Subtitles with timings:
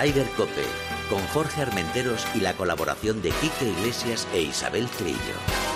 [0.00, 0.64] Rider Cope,
[1.10, 5.69] con Jorge Armenteros y la colaboración de Quique Iglesias e Isabel Trillo.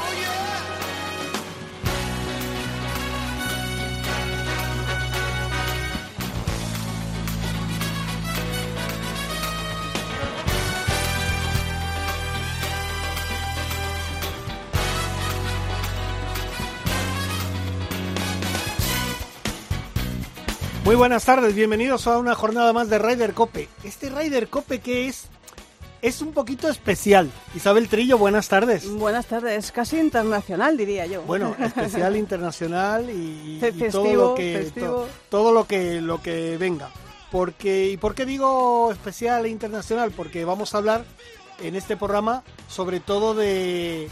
[20.94, 23.68] Muy buenas tardes, bienvenidos a una jornada más de Ryder Cope.
[23.82, 25.26] Este Ryder Cope que es
[26.02, 27.32] es un poquito especial.
[27.52, 28.88] Isabel Trillo, buenas tardes.
[28.88, 31.22] Buenas tardes, casi internacional diría yo.
[31.22, 36.90] Bueno, especial internacional y, y todo lo que to, todo lo que lo que venga.
[37.32, 40.12] Porque y por qué digo especial e internacional?
[40.12, 41.04] Porque vamos a hablar
[41.60, 44.08] en este programa sobre todo de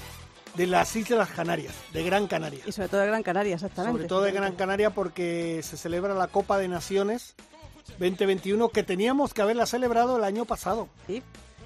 [0.55, 2.60] de las Islas Canarias, de Gran Canaria.
[2.66, 3.93] Y sobre todo de Gran Canaria, exactamente.
[3.93, 7.35] Sobre todo de Gran Canaria porque se celebra la Copa de Naciones
[7.99, 10.88] 2021 que teníamos que haberla celebrado el año pasado.
[11.07, 11.23] Sí.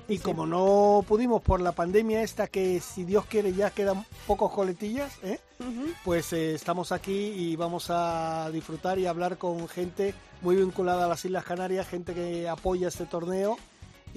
[0.08, 4.52] Y como no pudimos por la pandemia esta que si Dios quiere ya quedan pocos
[4.52, 5.40] coletillas, ¿eh?
[5.58, 5.94] uh -huh.
[6.04, 11.08] pues eh, estamos aquí y vamos a disfrutar y hablar con gente muy vinculada a
[11.08, 13.58] las Islas Canarias, gente que apoya este torneo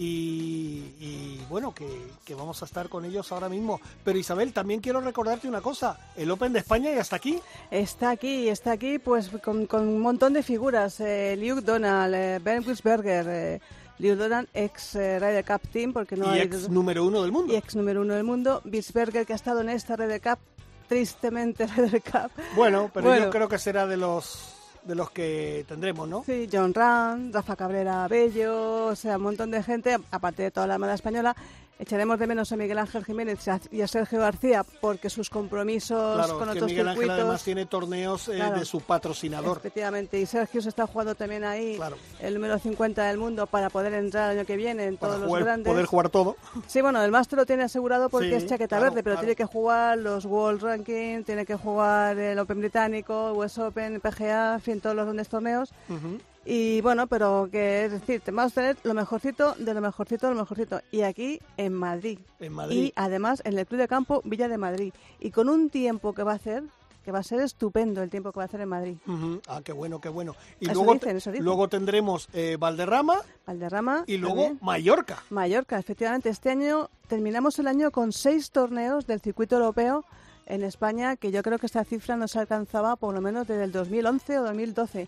[0.02, 1.86] y, y, bueno, que,
[2.24, 3.82] que, vamos a estar con ellos ahora mismo.
[4.06, 7.38] Pero Isabel, también quiero recordarte una cosa, el Open de España ya está aquí.
[7.70, 12.40] Está aquí, está aquí, pues con, con un montón de figuras, eh, Luke Donald, eh,
[12.42, 13.62] Ben Wisberger, eh,
[13.98, 16.42] Luke Donald, ex eh, Ryder Cup Team, porque no y hay...
[16.46, 17.52] ex número uno del mundo.
[17.52, 20.40] Y ex número uno del mundo, Wisberger, que ha estado en esta Ryder Cup,
[20.88, 22.32] tristemente Ryder Cup.
[22.56, 23.26] Bueno, pero bueno.
[23.26, 26.24] yo creo que será de los de los que tendremos, ¿no?
[26.26, 30.68] Sí, John Rand, Rafa Cabrera Bello, o sea, un montón de gente, aparte de toda
[30.68, 31.36] la Armada Española.
[31.82, 33.40] Echaremos de menos a Miguel Ángel Jiménez
[33.72, 37.10] y a Sergio García porque sus compromisos claro, con que otros Miguel circuitos...
[37.10, 39.60] Ángel además tiene torneos eh, claro, de su patrocinador.
[39.60, 41.96] Efectivamente, y Sergio se está jugando también ahí claro.
[42.20, 45.28] el número 50 del mundo para poder entrar el año que viene en para todos
[45.28, 45.72] jugar, los grandes.
[45.72, 46.36] poder jugar todo.
[46.68, 49.46] Sí, bueno, el máster lo tiene asegurado porque sí, es chaqueta verde, pero tiene que
[49.46, 54.82] jugar los World Ranking, tiene que jugar el Open Británico, US Open, PGA, en fin,
[54.82, 55.72] todos los grandes torneos.
[55.88, 56.20] Uh -huh.
[56.52, 60.26] Y bueno, pero que es decir, te vamos a tener lo mejorcito de lo mejorcito
[60.26, 60.82] de lo mejorcito.
[60.90, 62.18] Y aquí en Madrid.
[62.40, 62.86] En Madrid.
[62.86, 64.92] Y además en el Club de Campo Villa de Madrid.
[65.20, 66.64] Y con un tiempo que va a hacer,
[67.06, 68.98] que va a ser estupendo el tiempo que va a hacer en Madrid.
[69.06, 69.42] Uh -huh.
[69.48, 70.36] Ah, qué bueno, qué bueno.
[70.60, 71.46] Y eso luego, dicen, eso dicen.
[71.46, 73.22] luego tendremos eh, Valderrama.
[73.46, 74.04] Valderrama.
[74.08, 74.60] Y luego también.
[74.64, 75.24] Mallorca.
[75.30, 76.30] Mallorca, efectivamente.
[76.30, 80.04] Este año terminamos el año con seis torneos del circuito europeo
[80.48, 83.66] en España, que yo creo que esta cifra no se alcanzaba por lo menos desde
[83.66, 85.08] el 2011 o 2012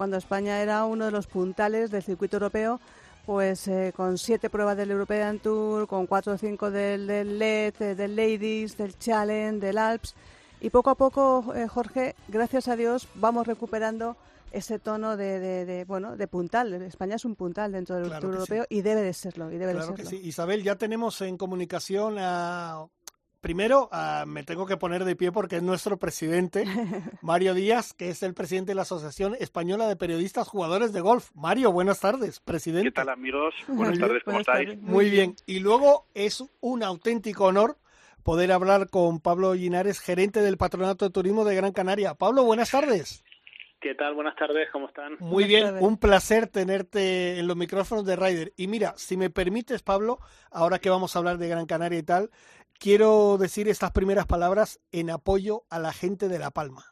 [0.00, 2.80] cuando España era uno de los puntales del circuito europeo,
[3.26, 7.74] pues eh, con siete pruebas del European Tour, con cuatro o cinco del, del LED,
[7.80, 10.14] eh, del Ladies, del Challenge, del Alps.
[10.62, 14.16] Y poco a poco, eh, Jorge, gracias a Dios, vamos recuperando
[14.52, 16.72] ese tono de, de, de, bueno de puntal.
[16.80, 18.76] España es un puntal dentro del claro Tour Europeo sí.
[18.76, 19.50] y debe de serlo.
[19.50, 20.10] Y debe claro de serlo.
[20.10, 20.26] que sí.
[20.26, 22.86] Isabel, ya tenemos en comunicación a
[23.40, 26.64] Primero, uh, me tengo que poner de pie porque es nuestro presidente,
[27.22, 31.30] Mario Díaz, que es el presidente de la Asociación Española de Periodistas Jugadores de Golf.
[31.34, 32.90] Mario, buenas tardes, presidente.
[32.90, 33.54] ¿Qué tal, amigos?
[33.66, 34.68] Buenas tardes, ¿cómo buenas estáis?
[34.68, 34.82] Tardes.
[34.82, 35.36] Muy bien.
[35.46, 37.78] Y luego es un auténtico honor
[38.22, 42.14] poder hablar con Pablo Linares, gerente del Patronato de Turismo de Gran Canaria.
[42.14, 43.24] Pablo, buenas tardes.
[43.80, 44.14] ¿Qué tal?
[44.14, 45.16] Buenas tardes, ¿cómo están?
[45.20, 48.52] Muy bien, un placer tenerte en los micrófonos de Ryder.
[48.58, 50.18] Y mira, si me permites, Pablo,
[50.50, 52.30] ahora que vamos a hablar de Gran Canaria y tal,
[52.80, 56.86] quiero decir estas primeras palabras en apoyo a la gente de La Palma.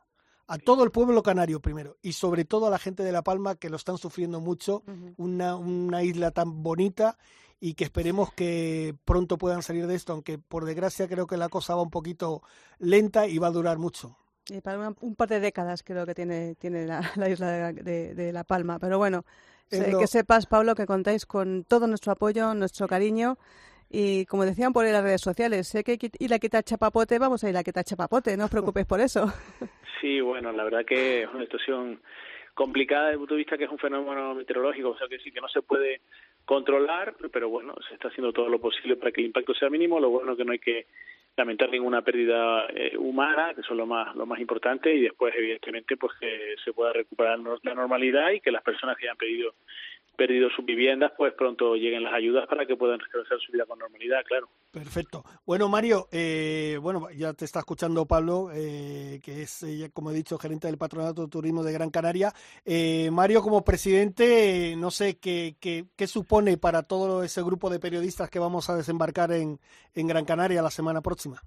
[0.47, 3.57] A todo el pueblo canario primero y sobre todo a la gente de La Palma
[3.57, 5.15] que lo están sufriendo mucho, uh -huh.
[5.17, 7.19] una, una isla tan bonita
[7.59, 11.49] y que esperemos que pronto puedan salir de esto, aunque por desgracia creo que la
[11.49, 12.43] cosa va un poquito
[12.79, 14.17] lenta y va a durar mucho.
[14.49, 18.15] Y para un par de décadas creo que tiene, tiene la, la isla de, de,
[18.15, 18.79] de, La Palma.
[18.79, 19.25] Pero bueno,
[19.71, 19.99] lo...
[19.99, 23.39] que sepas, Pablo, que contáis con todo nuestro apoyo, nuestro cariño.
[23.91, 27.49] Y como decían por las redes sociales, sé que ir a quitar chapapote, vamos a
[27.49, 29.27] ir a quitar chapapote, no os preocupéis por eso.
[30.01, 32.01] Sí, bueno, la verdad que es una situación
[32.55, 35.33] complicada desde el punto de vista que es un fenómeno meteorológico, o sea que sí
[35.33, 36.03] que no se puede
[36.45, 39.99] controlar, pero bueno, se está haciendo todo lo posible para que el impacto sea mínimo,
[39.99, 40.87] lo bueno que no hay que
[41.37, 45.35] lamentar ninguna pérdida eh, humana, que eso es lo más lo más importante, y después
[45.37, 49.55] evidentemente pues que se pueda recuperar la normalidad y que las personas que hayan pedido
[50.19, 53.79] perdido sus viviendas, pues pronto lleguen las ayudas para que puedan restablecer su vida con
[53.79, 54.49] normalidad, claro.
[54.73, 55.25] Perfecto.
[55.47, 60.15] Bueno, Mario, eh, bueno, ya te está escuchando Pablo, eh, que es, eh, como he
[60.15, 62.33] dicho, gerente del Patronato de Turismo de Gran Canaria.
[62.65, 67.79] Eh, Mario, como presidente, no sé qué, qué, qué, supone para todo ese grupo de
[67.79, 69.61] periodistas que vamos a desembarcar en,
[69.95, 71.41] en Gran Canaria la semana próxima.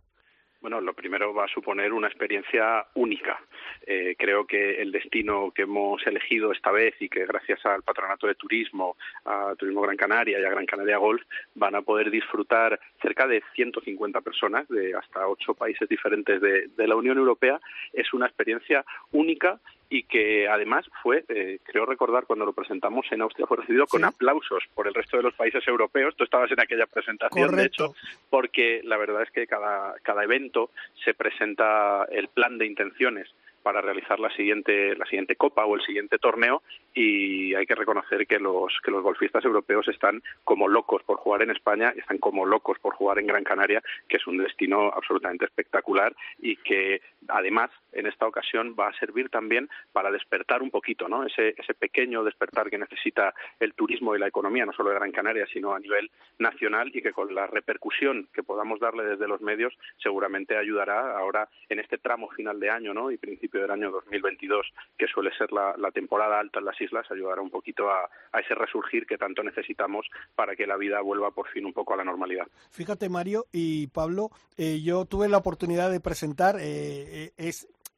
[0.62, 3.42] Bueno, lo primero va a suponer una experiencia única.
[3.86, 8.28] Eh, creo que el destino que hemos elegido esta vez y que gracias al Patronato
[8.28, 11.24] de Turismo, a Turismo Gran Canaria y a Gran Canaria Golf
[11.56, 16.88] van a poder disfrutar cerca de 150 personas de hasta ocho países diferentes de, de
[16.88, 17.60] la Unión Europea
[17.92, 19.60] es una experiencia única
[19.92, 24.06] y que además fue, eh, creo recordar, cuando lo presentamos en Austria, fue recibido con
[24.06, 26.16] aplausos por el resto de los países europeos.
[26.16, 27.94] Tú estabas en aquella presentación, de hecho,
[28.30, 30.72] porque la verdad es que cada, cada evento
[31.04, 33.28] se presenta el plan de intenciones
[33.62, 36.62] para realizar la siguiente la siguiente copa o el siguiente torneo
[36.94, 41.44] y hay que reconocer que los que los golfistas europeos están como locos por jugar
[41.44, 45.46] en España, están como locos por jugar en Gran Canaria, que es un destino absolutamente
[45.46, 51.08] espectacular y que además en esta ocasión va a servir también para despertar un poquito,
[51.08, 51.26] ¿no?
[51.26, 55.12] Ese ese pequeño despertar que necesita el turismo y la economía no solo de Gran
[55.12, 56.10] Canaria, sino a nivel
[56.40, 61.48] nacional y que con la repercusión que podamos darle desde los medios seguramente ayudará ahora
[61.70, 63.12] en este tramo final de año, ¿no?
[63.12, 64.68] y principio del año 2022,
[64.98, 68.10] que suele ser la, temporada alta en las islas, ayudará un poquito a,
[68.40, 71.98] ese resurgir que tanto necesitamos para que la vida vuelva por fin un poco a
[71.98, 72.48] la normalidad.
[72.72, 77.32] Fíjate, Mario y Pablo, eh, yo tuve la oportunidad de presentar, eh,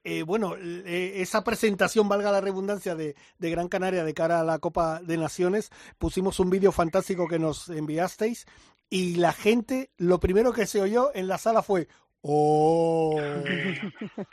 [0.03, 4.99] eh, bueno, esa presentación, valga la redundancia, de, Gran Canaria de cara a la Copa
[5.01, 8.45] de Naciones, pusimos un vídeo fantástico que nos enviasteis
[8.89, 11.87] y la gente, lo primero que se oyó en la sala fue,
[12.25, 13.19] Oh,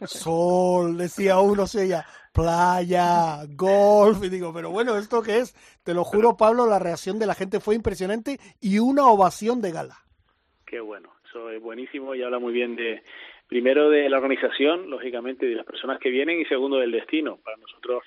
[0.07, 5.57] sol, decía uno, se ella, playa, golf, y digo, pero bueno, ¿esto qué es?
[5.83, 9.73] Te lo juro, Pablo, la reacción de la gente fue impresionante y una ovación de
[9.73, 9.97] gala.
[10.67, 13.03] Qué bueno, eso es buenísimo y habla muy bien de,
[13.51, 17.39] primero de la organización, lógicamente, de las personas que vienen y segundo del destino.
[17.45, 18.05] Para nosotros,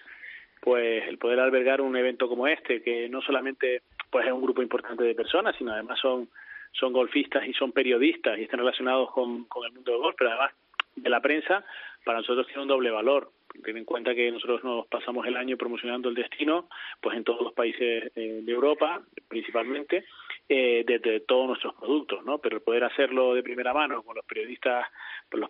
[0.61, 4.61] pues el poder albergar un evento como este, que no solamente pues es un grupo
[4.61, 6.29] importante de personas, sino además son
[6.71, 10.31] son golfistas y son periodistas y están relacionados con, con el mundo del golf, pero
[10.31, 10.53] además
[10.95, 11.63] de la prensa,
[12.03, 13.31] para nosotros tiene un doble valor.
[13.61, 16.67] Ten en cuenta que nosotros nos pasamos el año promocionando el destino,
[17.01, 20.05] pues en todos los países eh, de Europa, principalmente,
[20.49, 22.37] eh, desde todos nuestros productos, ¿no?
[22.37, 24.85] Pero poder hacerlo de primera mano con los periodistas,
[25.29, 25.49] pues los,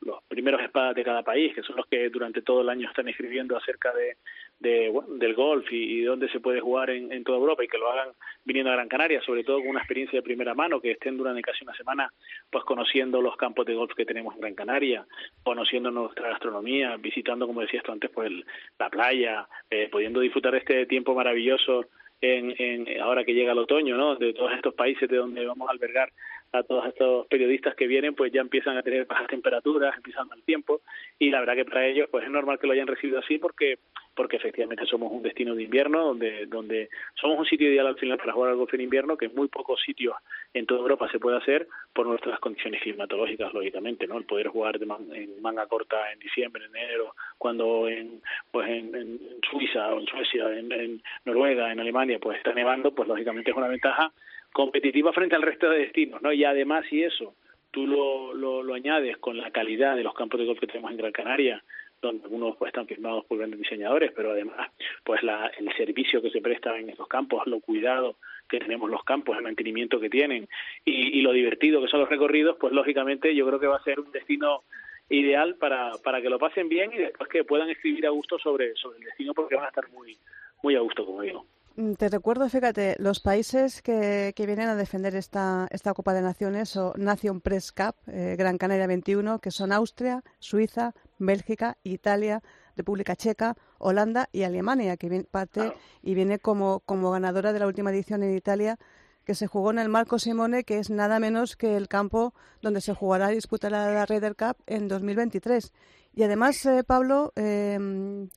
[0.00, 3.06] los, primeros espadas de cada país, que son los que durante todo el año están
[3.08, 4.16] escribiendo acerca de,
[4.58, 7.90] de del golf y, de dónde se puede jugar en, toda Europa y que lo
[7.90, 8.08] hagan
[8.44, 11.42] viniendo a Gran Canaria, sobre todo con una experiencia de primera mano, que estén durante
[11.42, 12.10] casi una semana
[12.50, 15.06] pues conociendo los campos de golf que tenemos en Gran Canaria,
[15.42, 18.30] conociendo nuestra gastronomía, visitando, como decías tú antes, pues
[18.78, 21.86] la playa, eh, pudiendo disfrutar este tiempo maravilloso
[22.20, 24.16] en, en, ahora que llega el otoño, ¿no?
[24.16, 26.12] De todos estos países de donde vamos a albergar
[26.52, 30.42] a todos estos periodistas que vienen, pues ya empiezan a tener bajas temperaturas, empiezan al
[30.42, 30.80] tiempo,
[31.18, 33.78] y la verdad que para ellos, pues es normal que lo hayan recibido así porque
[34.14, 38.18] porque efectivamente somos un destino de invierno, donde, donde somos un sitio ideal al final
[38.18, 40.14] para jugar al golf en invierno, que en muy pocos sitios
[40.52, 44.18] en toda Europa se puede hacer por nuestras condiciones climatológicas, lógicamente, ¿no?
[44.18, 48.20] El poder jugar de en manga corta en diciembre, en enero, cuando en,
[48.50, 53.08] pues en, Suiza o en Suecia, en, en Noruega, en Alemania, pues está nevando, pues
[53.08, 54.12] lógicamente es una ventaja
[54.52, 56.32] competitiva frente al resto de destinos, ¿no?
[56.32, 57.34] Y además, si eso
[57.70, 60.90] tú lo, lo, lo, añades con la calidad de los campos de golf que tenemos
[60.90, 61.62] en Gran Canaria,
[62.02, 64.70] donde algunos pues, están firmados por grandes diseñadores, pero además
[65.04, 68.16] pues la, el servicio que se presta en estos campos, lo cuidado
[68.48, 70.48] que tenemos los campos, el mantenimiento que tienen
[70.84, 73.84] y, y lo divertido que son los recorridos, pues lógicamente yo creo que va a
[73.84, 74.62] ser un destino
[75.10, 78.74] ideal para, para que lo pasen bien y después que puedan escribir a gusto sobre,
[78.76, 80.16] sobre el destino porque van a estar muy,
[80.62, 81.44] muy a gusto, como digo.
[81.80, 86.20] Mm, te recuerdo, fíjate, los países que, que vienen a defender esta, esta Copa de
[86.20, 92.42] Naciones o Nation Press Cup, eh, Gran Canaria 21, que son Austria, Suiza, Bélgica, Italia,
[92.76, 95.72] República Checa, Holanda y Alemania, que viene, parte
[96.02, 98.78] y viene como, como ganadora de la última edición en Italia
[99.24, 102.82] que se jugó en el Marco Simone, que es nada menos que el campo donde
[102.82, 105.72] se jugará y disputará la Ryder Cup en 2023.
[106.12, 107.78] Y además, eh, Pablo, eh,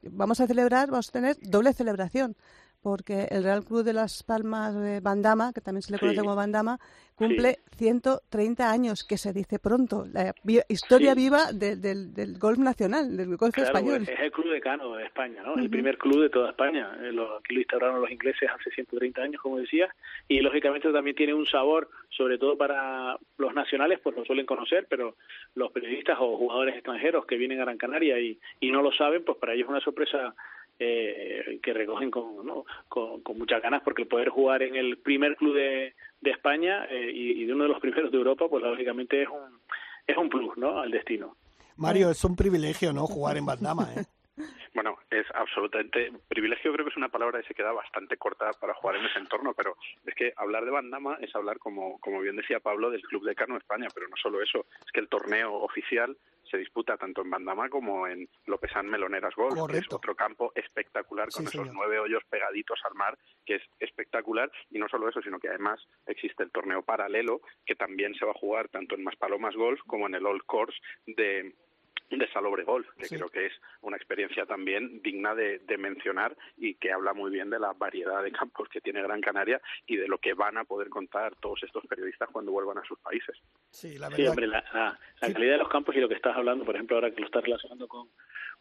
[0.03, 2.37] vamos a celebrar, vamos a tener doble celebración
[2.83, 6.35] porque el Real Club de Las Palmas de Bandama, que también se le conoce como
[6.35, 6.77] Bandama,
[7.15, 10.33] cumple 130 años, que se dice pronto, la
[10.67, 11.81] historia viva del,
[12.13, 14.03] del golf nacional, del golf español.
[14.03, 15.55] Es el club decano de España, ¿no?
[15.55, 16.91] El primer club de toda España.
[17.01, 19.93] Eh, aquí lo instauraron los ingleses hace 130 años, como decía,
[20.27, 24.87] y lógicamente también tiene un sabor, sobre todo para los nacionales, pues lo suelen conocer,
[24.89, 25.15] pero
[25.55, 29.23] los periodistas o jugadores extranjeros que vienen a Gran Canaria y, y no lo saben,
[29.23, 30.35] pues para ellos es una sorpresa
[30.79, 32.65] eh, que recogen con, ¿no?
[32.87, 37.11] con, muchas ganas porque el poder jugar en el primer club de, de España eh,
[37.13, 39.59] y, de uno de los primeros de Europa, pues lógicamente es un,
[40.07, 40.79] es un plus ¿no?
[40.79, 41.35] al destino.
[41.77, 43.07] Mario, es un privilegio, ¿no?
[43.07, 44.03] Jugar en Bandama, ¿eh?
[44.73, 48.73] Bueno, es absolutamente privilegio creo que es una palabra que se queda bastante corta para
[48.73, 52.35] jugar en ese entorno pero es que hablar de Bandama es hablar como como bien
[52.35, 55.53] decía Pablo del club de Carno España pero no solo eso es que el torneo
[55.53, 56.17] oficial
[56.53, 61.29] se disputa tanto en Bandama como en Lopesán Meloneras Golf, que es otro campo espectacular
[61.29, 64.51] con esos nueve hoyos pegaditos al mar, que es espectacular.
[64.69, 68.33] Y no solo eso, sino que además existe el torneo paralelo, que también se va
[68.33, 71.55] a jugar tanto en Maspalomas Golf como en el Old Course de,
[72.09, 76.91] de Salobre Golf, que creo que es una experiencia también digna de, mencionar y que
[76.91, 80.17] habla muy bien de la variedad de campos que tiene Gran Canaria y de lo
[80.19, 83.35] que van a poder contar todos estos periodistas cuando vuelvan a sus países.
[83.69, 84.29] Sí, la verdad.
[84.29, 87.21] hombre, la, calidad de los campos y lo que estás hablando, por ejemplo, ahora que
[87.21, 88.09] lo estás relacionando con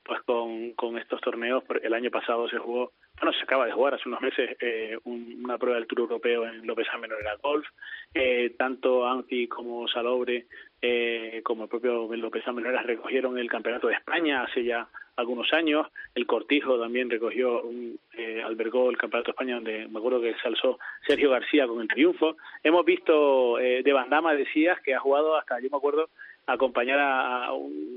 [0.04, 3.94] pues con, con estos torneos, el año pasado se jugó, bueno, se acaba de jugar
[3.94, 7.66] hace unos meses eh, una prueba del Tour Europeo en López Menor Golf,
[8.14, 10.47] eh, tanto Anti como Salobre
[10.85, 15.87] eh, como el propio López Amenorera recogieron el Campeonato de España hace ya algunos años.
[16.12, 20.35] El Cortijo también recogió, un, eh, albergó el Campeonato de España donde me acuerdo que
[20.35, 22.37] se alzó Sergio García con el triunfo.
[22.64, 26.09] Hemos visto eh, de Bandama, decías, que ha jugado hasta, yo me acuerdo,
[26.46, 27.50] acompañar a,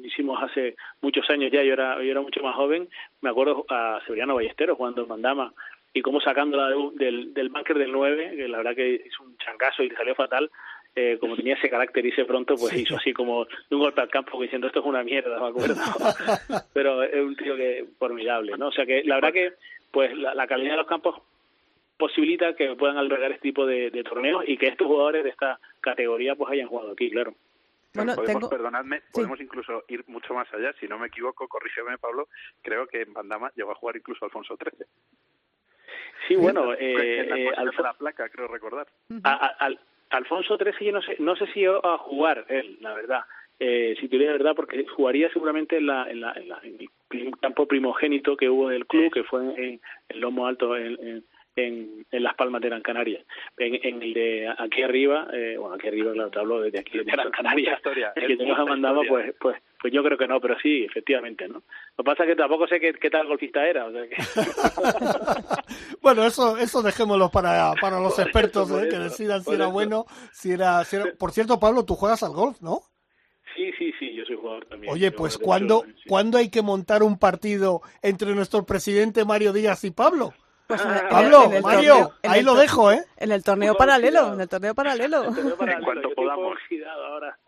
[0.03, 2.87] hicimos hace muchos años ya, yo era, yo era mucho más joven,
[3.21, 5.53] me acuerdo a Severiano Ballesteros jugando en Bandama
[5.93, 9.81] y cómo sacándola del, del bunker del 9, que la verdad que es un chancazo
[9.83, 10.51] y salió fatal,
[10.97, 14.09] eh, como tenía ese carácter y ese pronto, pues hizo así como un golpe al
[14.09, 15.75] campo diciendo esto es una mierda, me acuerdo.
[16.73, 18.67] Pero es un tío que formidable, ¿no?
[18.67, 19.53] O sea que la verdad que
[19.91, 21.21] pues la, calidad de los campos
[21.97, 26.35] posibilita que puedan albergar este tipo de, torneos y que estos jugadores de esta categoría
[26.35, 27.33] pues hayan jugado aquí, claro.
[27.95, 30.73] Bueno, podemos, perdonadme, podemos incluso ir mucho más allá.
[30.79, 32.27] Si no me equivoco, corrígeme, Pablo,
[32.61, 34.85] creo que en Bandama llegó a jugar incluso Alfonso XIII.
[36.27, 38.87] Sí, bueno, eh, en la, eh, la placa, creo recordar.
[40.09, 43.21] Alfonso XIII yo no sé, no sé si iba a jugar él, la verdad.
[43.59, 46.77] Eh, si tuviera verdad, porque jugaría seguramente en, la, en, la, en,
[47.11, 51.23] el campo primogénito que hubo del club, que fue en, el Lomo Alto, en,
[51.55, 53.23] en, en Las Palmas de Gran Canaria.
[53.57, 56.97] En, en el de aquí arriba, eh, bueno, aquí arriba, claro, te hablo desde aquí,
[56.97, 57.79] de Gran Canaria,
[58.15, 60.83] el que te nos ha mandado, pues, pues, pues yo creo que no, pero sí,
[60.83, 61.63] efectivamente, ¿no?
[61.97, 64.15] Lo que pasa es que tampoco sé qué, qué tal golfista era, o sea que...
[66.01, 68.89] bueno, eso, eso dejémoslo para, para los expertos, ¿eh?
[68.89, 71.05] que decidan si era bueno, si era, si era...
[71.17, 72.81] Por cierto, Pablo, tú juegas al golf, ¿no?
[73.55, 74.91] Sí, sí, sí, yo soy jugador también.
[74.91, 79.91] Oye, pues ¿cuándo, ¿cuándo hay que montar un partido entre nuestro presidente Mario Díaz y
[79.91, 80.33] Pablo?
[80.67, 83.03] Pues Pablo, Mario, ahí lo dejo, ¿eh?
[83.17, 85.25] En el torneo paralelo, en el torneo paralelo.
[85.25, 86.57] En cuanto podamos.
[87.07, 87.37] Ahora.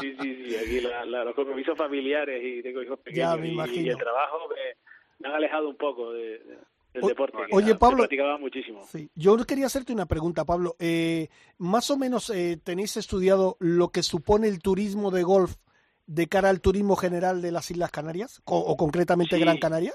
[0.00, 3.38] sí, sí, sí, aquí los compromisos familiares y tengo hijos pequeños
[3.70, 4.38] y, el trabajo
[5.18, 6.40] me, han alejado un poco de,
[6.92, 7.38] del deporte.
[7.52, 8.84] Oye, Pablo, practicaba muchísimo.
[8.84, 10.76] Sí, yo quería hacerte una pregunta, Pablo.
[10.78, 11.28] Eh,
[11.58, 15.56] más o menos eh, tenéis estudiado lo que supone el turismo de golf
[16.06, 19.94] de cara al turismo general de las Islas Canarias o, concretamente Gran Canaria.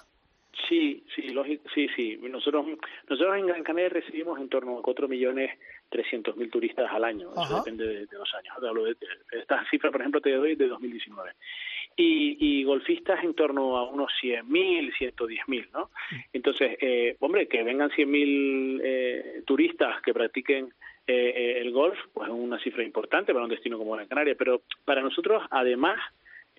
[0.68, 2.18] Sí, sí, lógico, sí, sí.
[2.22, 2.66] Nosotros,
[3.08, 5.52] nosotros en Gran Canaria recibimos en torno a 4 millones
[5.90, 7.30] 300 mil turistas al año.
[7.32, 8.54] Eso depende de, los años.
[8.58, 8.96] Hablo de,
[9.32, 11.32] esta cifra, por ejemplo, te doy de 2019.
[11.98, 15.92] Y, y golfistas en torno a unos 100 mil, 110 mil, ¿no?
[16.34, 20.74] Entonces, eh, hombre, que vengan 100 mil eh, turistas que practiquen
[21.08, 24.36] eh, eh, el golf, pues es una cifra importante para un destino como Gran Canaria.
[24.38, 26.00] Pero para nosotros, además,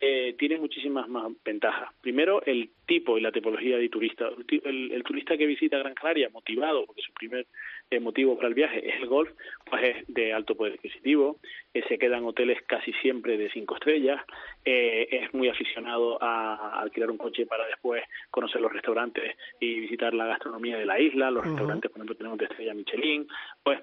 [0.01, 1.91] eh, tiene muchísimas más ventajas.
[2.01, 4.31] Primero, el tipo y la tipología de turista.
[4.49, 7.47] El, turista que visita Gran Canaria, motivado, porque su primer
[7.91, 9.31] eh, motivo para el viaje es el golf,
[9.69, 11.39] pues es de alto poder adquisitivo,
[11.75, 14.21] eh, se queda en hoteles casi siempre de cinco estrellas,
[14.65, 20.15] eh, es muy aficionado a, alquilar un coche para después conocer los restaurantes y visitar
[20.15, 23.27] la gastronomía de la isla, los restaurantes, por ejemplo, tenemos de estrella Michelin,
[23.63, 23.81] pues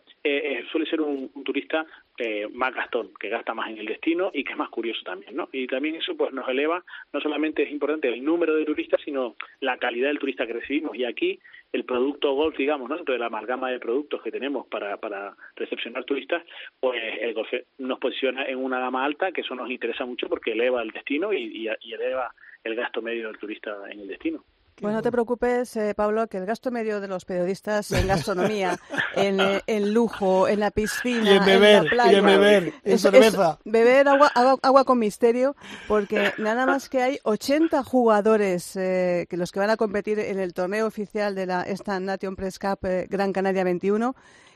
[0.72, 1.86] suele ser un, un turista
[2.18, 5.36] eh, más gastón, que gasta más en el destino y que es más curioso también,
[5.36, 5.50] ¿no?
[5.52, 9.36] Y también eso pues nos eleva, no solamente es importante el número de turistas, sino
[9.62, 10.96] la calidad del turista que recibimos.
[10.96, 11.40] Y aquí
[11.72, 12.98] el producto golf, digamos, ¿no?
[12.98, 16.44] dentro de la amalgama de productos que tenemos para, para recepcionar turistas,
[16.80, 20.52] pues el golf nos posiciona en una gama alta, que eso nos interesa mucho porque
[20.52, 22.32] eleva el destino y eleva
[22.64, 24.44] el gasto medio del turista en el destino.
[24.84, 28.78] Bueno, no te preocupes, eh, Pablo, que el gasto medio de los periodistas en gastronomía,
[29.16, 32.74] en, eh, en, lujo, en la piscina, y en, beber, la playa, y en beber,
[32.84, 33.60] en cerveza.
[33.64, 34.28] beber agua,
[34.62, 35.56] agua, con misterio,
[35.88, 40.38] porque nada más que hay 80 jugadores eh, que los que van a competir en
[40.38, 44.14] el torneo oficial de la esta Nation Press Cup Gran Canaria 21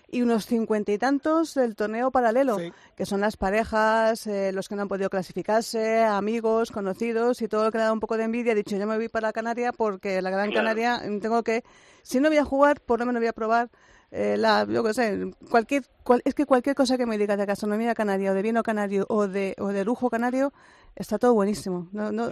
[0.09, 2.57] y unos cincuenta y tantos del torneo paralelo,
[2.95, 7.65] que son las parejas, eh, los que no han podido clasificarse, amigos, conocidos y todo
[7.65, 8.53] lo que da un poco de envidia.
[8.53, 11.63] He dicho, yo me voy para Canaria porque la Gran Canaria tengo que,
[12.03, 13.69] si no voy a jugar, por lo menos voy a probar
[14.11, 15.83] eh, la, yo qué sé, cualquier,
[16.23, 19.27] es que cualquier cosa que me digas de gastronomía canaria o de vino canario o
[19.27, 20.53] de, o de lujo canario,
[20.95, 21.89] está todo buenísimo.
[21.91, 22.29] No, no,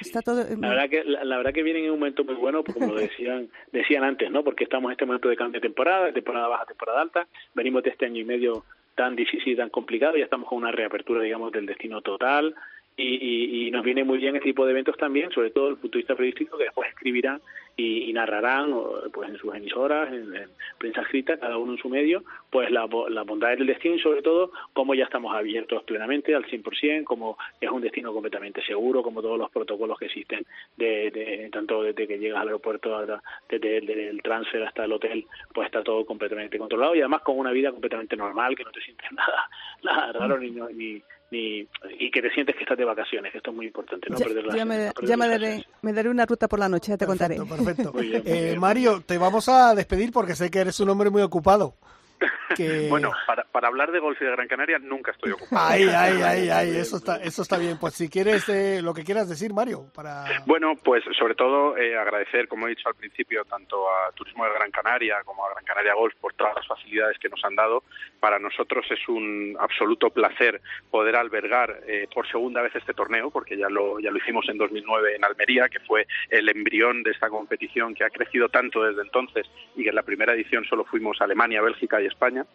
[0.00, 0.44] Está todo...
[0.44, 0.60] La mm.
[0.60, 4.04] verdad que la, verdad que vienen en un momento muy bueno, como lo decían decían
[4.04, 4.44] antes, ¿no?
[4.44, 7.26] Porque estamos en este momento de cambio de temporada, temporada baja, temporada alta.
[7.54, 8.64] Venimos de este año y medio
[8.94, 12.54] tan difícil y tan complicado, ya estamos con una reapertura, digamos, del destino total.
[12.98, 15.98] Y, y, nos viene muy bien este tipo de eventos también, sobre todo el punto
[15.98, 17.42] de vista periodístico, que después escribirán
[17.76, 18.74] y, narrarán
[19.12, 20.32] pues en sus emisoras, en,
[20.78, 24.22] prensa escrita, cada uno en su medio, pues la, la bondad del destino y sobre
[24.22, 29.20] todo cómo ya estamos abiertos plenamente al 100%, cómo es un destino completamente seguro, como
[29.20, 33.06] todos los protocolos que existen, de, tanto desde que llegas al aeropuerto,
[33.48, 37.52] desde, el transfer hasta el hotel, pues está todo completamente controlado y además con una
[37.52, 39.50] vida completamente normal, que no te sientes nada,
[39.82, 41.66] nada raro ni, ni ni,
[41.98, 44.64] y que te sientes que estás de vacaciones, esto es muy importante, no perder ya,
[44.64, 47.36] me, ya me, daré, me, daré, una ruta por la noche, ya te contaré.
[47.36, 47.92] Perfecto.
[48.28, 51.74] Eh, Mario, te vamos a despedir porque sé que eres un hombre muy ocupado.
[52.88, 55.66] bueno, para, para, hablar de golf y de Gran Canaria nunca estoy ocupado.
[55.68, 57.78] Ay, ay, ay, eso está, eso está bien.
[57.78, 59.90] Pues si quieres eh, lo que quieras decir, Mario.
[59.94, 64.44] para Bueno, pues sobre todo eh, agradecer, como he dicho al principio, tanto a Turismo
[64.44, 67.54] de Gran Canaria como a Gran Canaria Golf por todas las facilidades que nos han
[67.54, 67.82] dado.
[68.20, 73.56] Para nosotros es un absoluto placer poder albergar eh, por segunda vez este torneo, porque
[73.56, 77.28] ya lo, ya lo hicimos en 2009 en Almería, que fue el embrión de esta
[77.28, 81.20] competición que ha crecido tanto desde entonces y que en la primera edición solo fuimos
[81.20, 82.46] Alemania, Bélgica y España.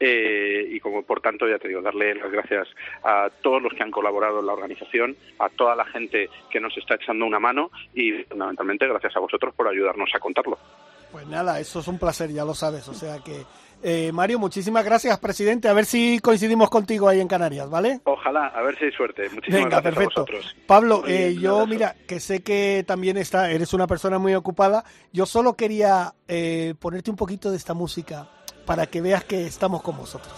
[0.00, 2.68] Eh, y como por tanto, ya te digo, darle las gracias
[3.04, 6.76] a todos los que han colaborado en la organización, a toda la gente que nos
[6.76, 10.58] está echando una mano y fundamentalmente gracias a vosotros por ayudarnos a contarlo.
[11.12, 12.88] Pues nada, eso es un placer, ya lo sabes.
[12.88, 13.44] O sea que,
[13.84, 15.68] eh, Mario, muchísimas gracias, presidente.
[15.68, 18.00] A ver si coincidimos contigo ahí en Canarias, ¿vale?
[18.02, 19.30] Ojalá, a ver si hay suerte.
[19.30, 20.20] Muchísimas gracias perfecto.
[20.20, 20.56] a vosotros.
[20.66, 24.84] Pablo, eh, yo, mira, que sé que también está, eres una persona muy ocupada.
[25.12, 26.12] Yo solo quería
[26.80, 28.28] ponerte un poquito de esta música
[28.64, 30.32] para que veas que estamos con vosotros.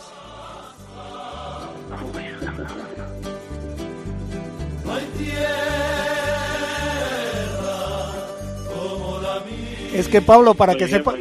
[9.93, 11.15] Es que Pablo, para que sepa,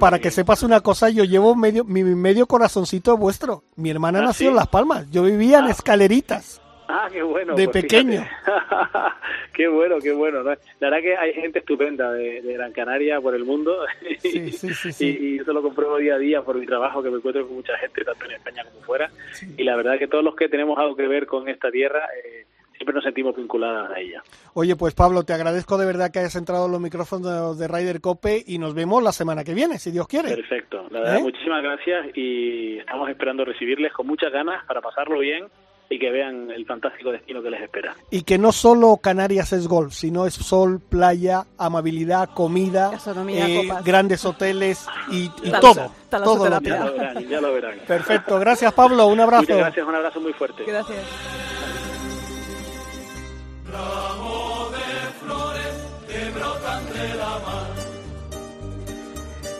[0.00, 3.64] para que sepas una cosa, yo llevo medio mi medio corazoncito vuestro.
[3.76, 5.06] Mi hermana ¿Ah, nació en Las Palmas.
[5.10, 5.70] Yo vivía en ah.
[5.70, 6.62] escaleritas.
[6.88, 7.54] Ah, qué bueno.
[7.54, 8.26] De pues pequeño.
[9.54, 10.42] qué bueno, qué bueno.
[10.42, 13.84] La verdad que hay gente estupenda de, Gran Canaria por el mundo.
[14.18, 17.18] Sí, sí, sí, y, eso lo compruebo día a día por mi trabajo, que me
[17.18, 19.10] encuentro con mucha gente, tanto en España como fuera.
[19.56, 22.06] Y la verdad que todos los que tenemos algo que ver con esta tierra...
[22.16, 24.22] Eh, siempre nos sentimos vinculadas a ella.
[24.54, 28.00] Oye, pues Pablo, te agradezco de verdad que hayas entrado en los micrófonos de Ryder
[28.00, 30.34] Cope y nos vemos la semana que viene, si Dios quiere.
[30.34, 31.22] Perfecto, la verdad, ¿Eh?
[31.22, 35.46] muchísimas gracias y estamos esperando recibirles con muchas ganas para pasarlo bien
[35.90, 37.94] y que vean el fantástico destino que les espera.
[38.10, 42.92] Y que no solo Canarias es golf, sino es sol, playa, amabilidad, comida,
[43.28, 45.28] eh, grandes hoteles y,
[45.60, 45.92] todo.
[46.10, 47.78] todo lo ya, lo verán, ya lo verán.
[47.86, 49.42] Perfecto, gracias Pablo, un abrazo.
[49.42, 50.64] Muchas gracias, un abrazo muy fuerte.
[50.64, 50.98] Gracias.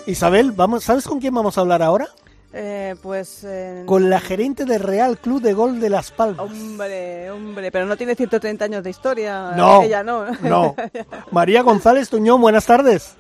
[0.07, 2.09] Isabel, vamos, ¿sabes con quién vamos a hablar ahora?
[2.57, 3.47] Eh, pues...
[3.85, 6.39] Con la gerente del Real Club de Gol de Las Palmas.
[6.39, 9.53] Hombre, hombre, pero no tiene 130 años de historia.
[9.57, 10.27] No, ella no.
[10.43, 10.77] no.
[11.33, 13.17] María González Tuñón, buenas tardes.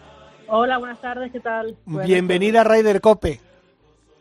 [0.47, 1.77] Hola, buenas tardes, ¿qué tal?
[1.85, 3.41] Bienvenida a Raider Cope.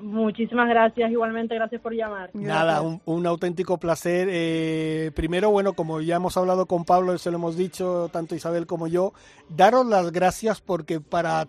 [0.04, 2.30] Muchísimas gracias, igualmente gracias por llamar.
[2.34, 4.28] Nada, un, auténtico placer.
[4.30, 8.68] Eh, primero, bueno, como ya hemos hablado con Pablo, se lo hemos dicho tanto Isabel
[8.68, 9.14] como yo,
[9.48, 11.48] daros las gracias porque para,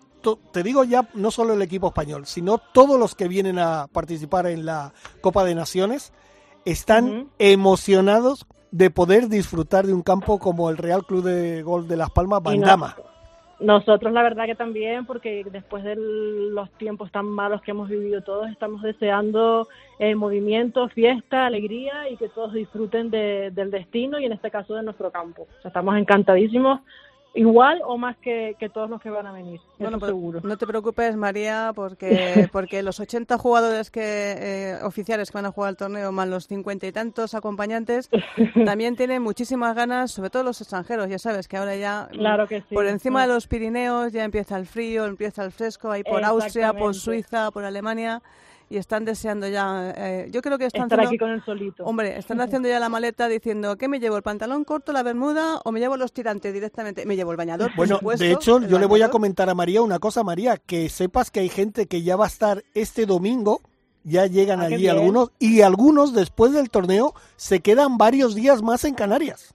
[0.53, 4.47] te digo ya, no solo el equipo español, sino todos los que vienen a participar
[4.47, 6.13] en la Copa de Naciones,
[6.63, 11.97] están emocionados de poder disfrutar de un campo como el Real Club de Gol de
[11.97, 12.95] Las Palmas, Bandama.
[13.59, 18.21] Nosotros la verdad que también, porque después de los tiempos tan malos que hemos vivido
[18.21, 24.33] todos, estamos deseando eh, movimiento, fiesta, alegría y que todos disfruten del destino y en
[24.33, 25.47] este caso de nuestro campo.
[25.63, 26.81] estamos encantadísimos
[27.35, 29.59] igual o más que, todos los que van a venir.
[29.77, 30.41] Bueno, pues, seguro.
[30.43, 35.51] No te preocupes, María, porque, porque los 80 jugadores que eh, oficiales que van a
[35.51, 38.09] jugar el torneo, más los 50 y tantos acompañantes,
[38.65, 41.09] también tienen muchísimas ganas, sobre todo los extranjeros.
[41.09, 44.65] Ya sabes que ahora ya claro que por encima de los Pirineos ya empieza el
[44.65, 48.21] frío, empieza el fresco, ahí por Austria, por Suiza, por Alemania
[48.69, 49.93] y están deseando ya.
[49.95, 51.83] Eh, yo creo que están Estar aquí con el solito.
[51.83, 54.17] Hombre, están haciendo ya la maleta diciendo ¿qué me llevo?
[54.17, 57.05] ¿El pantalón corto, la bermuda o me llevo los tirantes directamente?
[57.05, 57.71] Me llevo el bañador.
[57.75, 61.31] Bueno, de hecho, yo le voy a comentar a María una cosa, María, que sepas
[61.31, 63.61] que hay gente que ya va a estar este domingo.
[64.03, 68.83] Ya llegan ah, allí algunos y algunos después del torneo se quedan varios días más
[68.83, 69.54] en Canarias.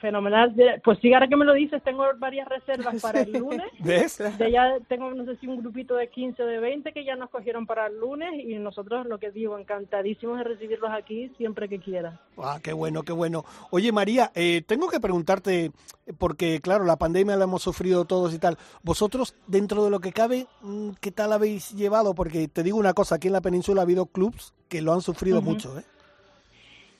[0.00, 0.54] Fenomenal.
[0.82, 3.66] Pues sí, ahora que me lo dices, tengo varias reservas para el lunes.
[3.78, 4.18] ¿Ves?
[4.38, 7.16] De ya tengo, no sé si un grupito de 15 o de 20 que ya
[7.16, 11.68] nos cogieron para el lunes y nosotros, lo que digo, encantadísimos de recibirlos aquí siempre
[11.68, 12.18] que quieran.
[12.38, 13.44] Ah, qué bueno, qué bueno.
[13.70, 15.70] Oye, María, eh, tengo que preguntarte,
[16.18, 18.56] porque claro, la pandemia la hemos sufrido todos y tal.
[18.82, 22.14] Vosotros, dentro de lo que cabe, mm, ¿qué tal habéis llevado?
[22.14, 25.02] Porque te digo una cosa, aquí en la península ha habido clubs que lo han
[25.02, 25.84] sufrido mucho, ¿eh?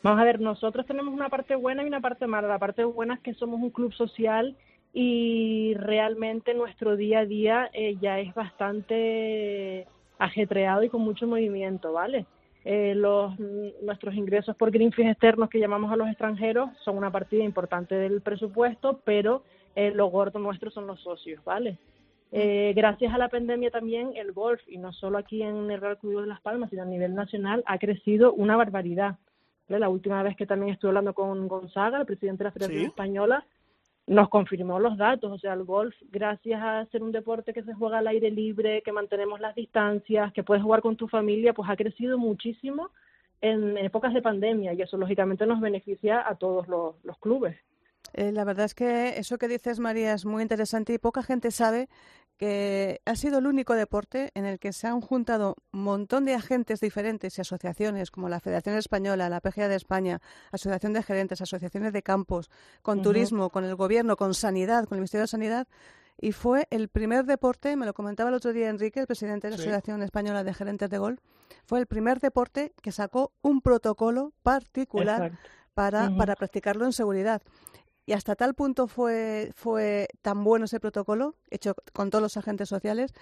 [0.03, 2.49] Vamos a ver, nosotros tenemos una parte buena y una parte mala.
[2.49, 4.57] La parte buena es que somos un club social
[4.93, 9.87] y realmente nuestro día a día eh, ya es bastante
[10.19, 12.27] ajetreado y con mucho movimiento, ¿vale?
[12.65, 13.39] Eh, los,
[13.83, 17.95] nuestros ingresos por green fees externos que llamamos a los extranjeros son una partida importante
[17.95, 21.79] del presupuesto, pero eh, lo gordo nuestro son los socios, ¿vale?
[22.33, 25.99] Eh, gracias a la pandemia también el golf, y no solo aquí en el Real
[25.99, 29.17] Club de Las Palmas, sino a nivel nacional, ha crecido una barbaridad.
[29.79, 33.45] La última vez que también estuve hablando con Gonzaga, el presidente de la Federación Española,
[34.07, 35.31] nos confirmó los datos.
[35.31, 38.83] O sea, el golf, gracias a ser un deporte que se juega al aire libre,
[38.83, 42.91] que mantenemos las distancias, que puedes jugar con tu familia, pues ha crecido muchísimo
[43.41, 47.57] en épocas de pandemia y eso lógicamente nos beneficia a todos los, los clubes.
[48.13, 51.51] Eh, la verdad es que eso que dices, María, es muy interesante y poca gente
[51.51, 51.89] sabe
[52.41, 56.33] que ha sido el único deporte en el que se han juntado un montón de
[56.33, 61.43] agentes diferentes y asociaciones como la Federación Española, la PGA de España, Asociación de Gerentes,
[61.43, 62.51] asociaciones de campos,
[62.81, 65.69] con turismo, con el gobierno, con sanidad, con el Ministerio de Sanidad.
[66.19, 69.51] Y fue el primer deporte, me lo comentaba el otro día Enrique, el presidente de
[69.51, 71.21] la Asociación Española de Gerentes de Golf,
[71.67, 75.39] fue el primer deporte que sacó un protocolo particular
[75.75, 77.43] para, para practicarlo en seguridad.
[78.07, 82.69] Y hasta tal punto fue, fue tan bueno ese protocolo, hecho con todos los agentes
[82.69, 83.15] sociales,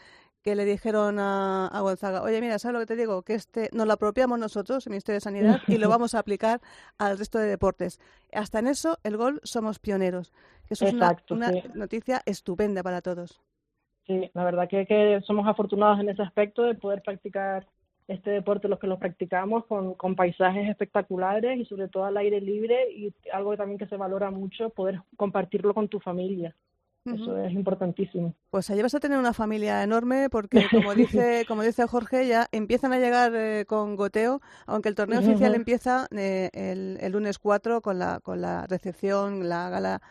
[0.43, 3.23] que le dijeron a, a, Gonzaga, oye, mira, ¿sabes lo que te digo?
[3.23, 6.61] Que este nos lo apropiamos nosotros, el Ministerio de Sanidad, y lo vamos a aplicar
[6.97, 8.01] al resto de deportes.
[8.33, 10.33] Hasta en eso, el gol, somos pioneros.
[10.71, 11.17] Eso es una,
[11.75, 13.41] noticia estupenda para todos.
[14.07, 17.67] Sí, la verdad que, que somos afortunados en ese aspecto de poder practicar
[18.09, 22.41] este deporte los que lo practicamos con, con, paisajes espectaculares y sobre todo al aire
[22.41, 26.55] libre y algo también que se valora mucho, poder compartirlo con tu familia.
[27.05, 28.35] Eso es importantísimo.
[28.51, 32.49] Pues allí vas a tener una familia enorme porque, como dice, como dice Jorge, ya
[32.53, 37.39] empiezan a llegar eh, con goteo, aunque el torneo oficial empieza eh, el, el, lunes
[37.39, 40.03] 4 con la, con la recepción, la gala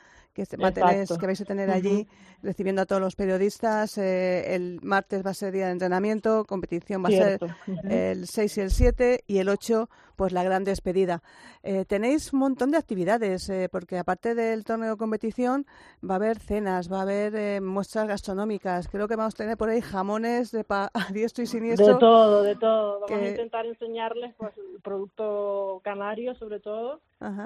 [0.45, 2.08] que, que vais a tener allí
[2.43, 3.97] recibiendo a todos los periodistas.
[3.97, 7.39] Eh, el martes va a ser día de entrenamiento, competición va a ser
[7.84, 11.21] el 6 y el 7 y el 8 pues la gran despedida.
[11.63, 15.65] Eh, tenéis un montón de actividades, eh, porque aparte del torneo de competición
[16.03, 18.89] va a haber cenas, va a haber muestras gastronómicas.
[18.89, 21.93] Creo que vamos a tener por ahí jamones de pa a diestro y siniestro.
[21.93, 23.01] De todo, de todo.
[23.01, 26.99] Vamos a intentar enseñarles pues, el producto canario, sobre todo,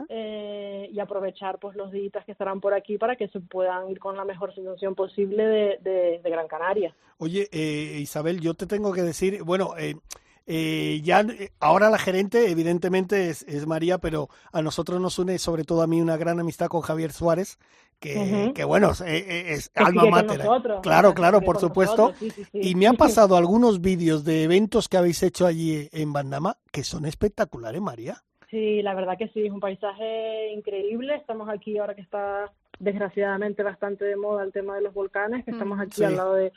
[0.10, 4.16] y aprovechar pues los días que estarán por aquí para que se puedan ir con
[4.16, 6.96] la mejor situación posible de, de, Gran Canaria.
[7.18, 9.74] Oye, eh, Isabel, yo te tengo que decir, bueno,
[10.48, 11.26] eh, eh, ya
[11.60, 15.88] ahora la gerente evidentemente es, es, María, pero a nosotros nos une sobre todo a
[15.88, 17.58] mí una gran amistad con Javier Suárez,
[18.00, 20.42] que, que bueno, es, alma mater.
[20.82, 22.14] Claro, claro, por supuesto.
[22.52, 26.84] Y me han pasado algunos vídeos de eventos que habéis hecho allí en Bandama que
[26.84, 28.24] son espectaculares, María.
[28.50, 31.16] Sí, la verdad que sí, es un paisaje increíble.
[31.16, 35.52] Estamos aquí ahora que está desgraciadamente bastante de moda el tema de los volcanes, que
[35.52, 35.82] estamos mm.
[35.82, 36.52] aquí al lado de,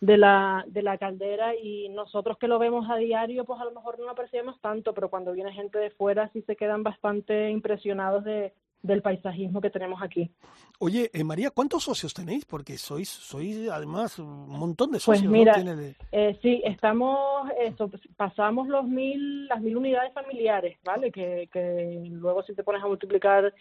[0.00, 3.72] de, la, de la caldera y nosotros que lo vemos a diario, pues a lo
[3.72, 7.50] mejor no lo apreciamos tanto, pero cuando viene gente de fuera sí se quedan bastante
[7.50, 10.30] impresionados de, del paisajismo que tenemos aquí.
[10.78, 12.44] Oye, eh, María, ¿cuántos socios tenéis?
[12.44, 15.30] Porque sois, sois además un montón de pues socios.
[15.30, 21.10] Pues mira, eh, sí, estamos, eso, pasamos los mil, las mil unidades familiares, ¿vale?
[21.10, 23.52] Que, que luego si te pones a multiplicar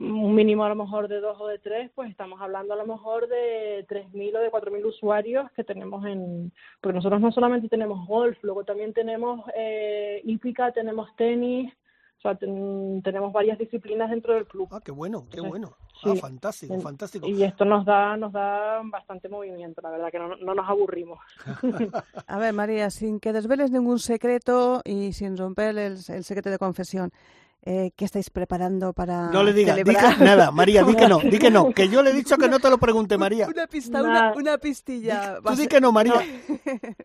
[0.00, 2.86] un mínimo a lo mejor de dos o de tres, pues estamos hablando a lo
[2.86, 6.52] mejor de tres mil o de cuatro mil usuarios que tenemos en...
[6.80, 11.70] Porque nosotros no solamente tenemos golf, luego también tenemos eh, hípica, tenemos tenis,
[12.18, 14.68] o sea, tenemos varias disciplinas dentro del club.
[14.70, 15.76] Ah, qué bueno, qué bueno.
[16.04, 17.26] Ah, fantástico, fantástico.
[17.26, 21.18] Y esto nos da, nos da bastante movimiento, la verdad que no, no nos aburrimos.
[22.26, 26.58] a ver, María, sin que desveles ningún secreto y sin romper el, el secreto de
[26.58, 27.10] confesión,
[27.62, 29.78] eh, ¿Qué estáis preparando para No le digas,
[30.18, 32.58] nada, María, di que no, di que no, que yo le he dicho que no
[32.58, 33.46] te lo pregunte, María.
[33.48, 35.38] Una pista, una, una, pistilla.
[35.44, 36.14] Tú di que no, María.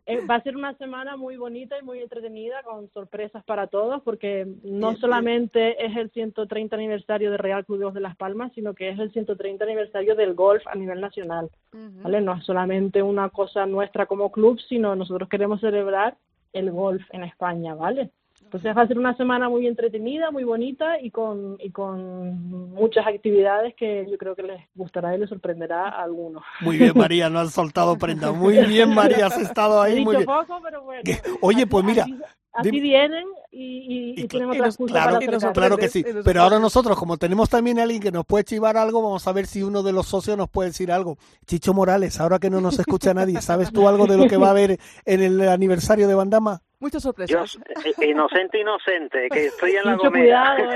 [0.08, 4.04] Eh, va a ser una semana muy bonita y muy entretenida, con sorpresas para todos,
[4.04, 8.90] porque no solamente es el 130 aniversario de Real Club de Las Palmas, sino que
[8.90, 11.50] es el 130 aniversario del golf a nivel nacional.
[11.74, 12.22] ¿vale?
[12.22, 16.18] No es solamente una cosa nuestra como club, sino nosotros queremos celebrar
[16.54, 18.12] el golf en España, ¿vale?
[18.46, 23.06] Entonces va a ser una semana muy entretenida, muy bonita y con, y con muchas
[23.06, 26.44] actividades que yo creo que les gustará y les sorprenderá a algunos.
[26.62, 28.32] Muy bien, María, no has soltado prenda.
[28.32, 29.98] Muy bien, María, has estado ahí.
[29.98, 30.48] He muy dicho bien.
[30.48, 31.02] poco, pero bueno.
[31.42, 33.26] Oye, pues mira, Así, así vienen
[33.58, 35.54] y, y, y nos- excusa Claro, para y nos acercarse.
[35.54, 36.04] claro que sí.
[36.24, 39.32] Pero ahora nosotros, como tenemos también a alguien que nos puede chivar algo, vamos a
[39.32, 41.18] ver si uno de los socios nos puede decir algo.
[41.46, 44.48] Chicho Morales, ahora que no nos escucha nadie, ¿sabes tú algo de lo que va
[44.48, 46.62] a haber en el aniversario de Bandama?
[46.80, 47.58] Muchas sorpresas.
[48.00, 50.56] eh, inocente, inocente, que estoy en la Mucho gomera.
[50.58, 50.72] cuidado,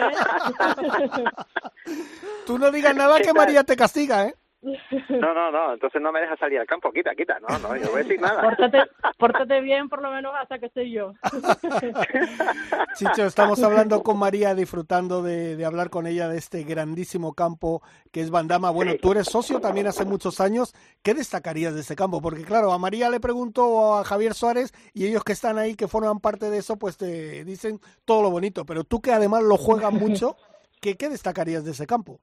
[1.18, 1.24] ¿eh?
[2.46, 3.34] Tú no digas nada ¿Qué que?
[3.34, 4.36] María te castiga, ¿eh?
[4.62, 7.86] No, no, no, entonces no me deja salir al campo, quita, quita, no, no, yo
[7.86, 8.42] no voy a decir nada.
[8.42, 8.84] pórtate,
[9.18, 11.14] pórtate bien, por lo menos hasta que esté yo.
[12.96, 17.82] Chicho, estamos hablando con María, disfrutando de, de hablar con ella de este grandísimo campo
[18.12, 18.70] que es Bandama.
[18.70, 20.74] Bueno, tú eres socio también hace muchos años.
[21.04, 22.22] ¿Qué destacarías de ese campo?
[22.22, 25.88] Porque claro, a María le preguntó a Javier Suárez y ellos que están ahí, que
[25.88, 28.66] forman parte de eso, pues te dicen todo lo bonito.
[28.66, 30.36] Pero tú que además lo juegas mucho,
[30.82, 32.20] ¿qué, qué destacarías de ese campo?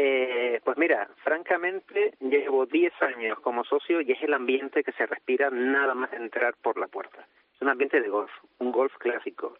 [0.00, 5.06] Eh, pues mira, francamente llevo 10 años como socio y es el ambiente que se
[5.06, 7.26] respira nada más entrar por la puerta.
[7.52, 8.30] Es un ambiente de golf,
[8.60, 9.58] un golf clásico.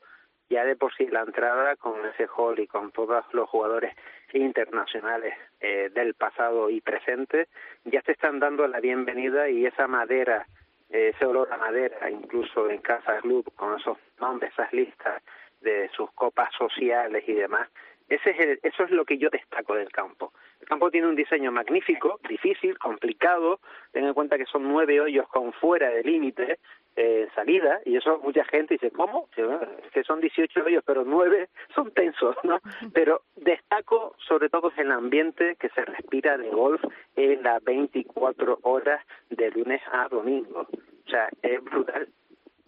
[0.49, 3.97] Ya de por sí la entrada con ese hall y con todos los jugadores
[4.33, 7.49] internacionales eh, del pasado y presente
[7.85, 10.47] ya te están dando la bienvenida y esa madera,
[10.89, 15.21] eh, ese olor a madera, incluso en Casa Club con esos nombres, esas listas
[15.63, 17.69] de sus copas sociales y demás,
[18.09, 20.33] ese es el- eso es lo que yo destaco del campo.
[20.61, 23.61] El campo tiene un diseño magnífico, difícil, complicado.
[23.93, 26.59] Ten en cuenta que son nueve hoyos con fuera de límite
[27.01, 29.29] eh, salida, y eso mucha gente dice, ¿cómo?
[29.37, 32.59] Es que son 18 hoyos, pero nueve son tensos, ¿no?
[32.93, 36.83] Pero destaco sobre todo el ambiente que se respira de golf
[37.15, 40.67] en las 24 horas de lunes a domingo.
[41.07, 42.09] O sea, es brutal.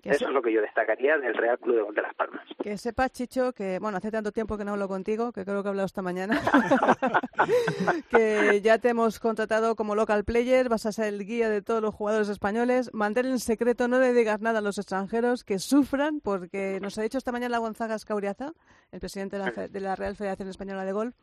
[0.02, 2.14] Que, Eso se- es lo que yo destacaría del Real Club de Golf de Las
[2.14, 2.46] Palmas.
[2.62, 5.68] que sepas, Chicho, que bueno, hace tanto tiempo que no hablo contigo, que creo que
[5.68, 6.40] he hablado esta mañana,
[8.10, 11.82] que ya te hemos contratado como local player, vas a ser el guía de todos
[11.82, 12.90] los jugadores españoles.
[12.92, 17.02] Mantén en secreto, no le digas nada a los extranjeros que sufran, porque nos ha
[17.02, 18.52] dicho esta mañana Gonzaga Escauriaza,
[18.92, 21.14] el presidente de la, Fe- de la Real Federación Española de Golf,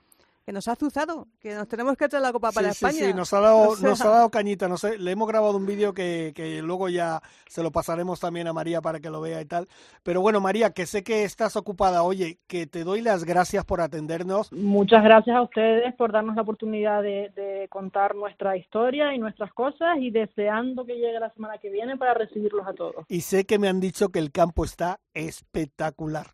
[0.47, 3.11] que nos ha azuzado, que nos tenemos que traer la copa para sí, sí, España.
[3.11, 4.69] sí, nos ha dado, O sea, nos ha dado cañita.
[4.69, 8.47] No sé, le hemos grabado un vídeo que, que luego ya se lo pasaremos también
[8.47, 9.67] a María para que lo vea y tal.
[10.03, 12.01] Pero bueno, María, que sé que estás ocupada.
[12.03, 14.49] Oye, que te doy las gracias por atendernos.
[14.53, 19.51] Muchas gracias a ustedes por darnos la oportunidad de, de contar nuestra historia y nuestras
[19.51, 23.03] cosas y deseando que llegue la semana que viene para recibirlos a todos.
[23.09, 26.27] Y sé que me han dicho que el campo está espectacular.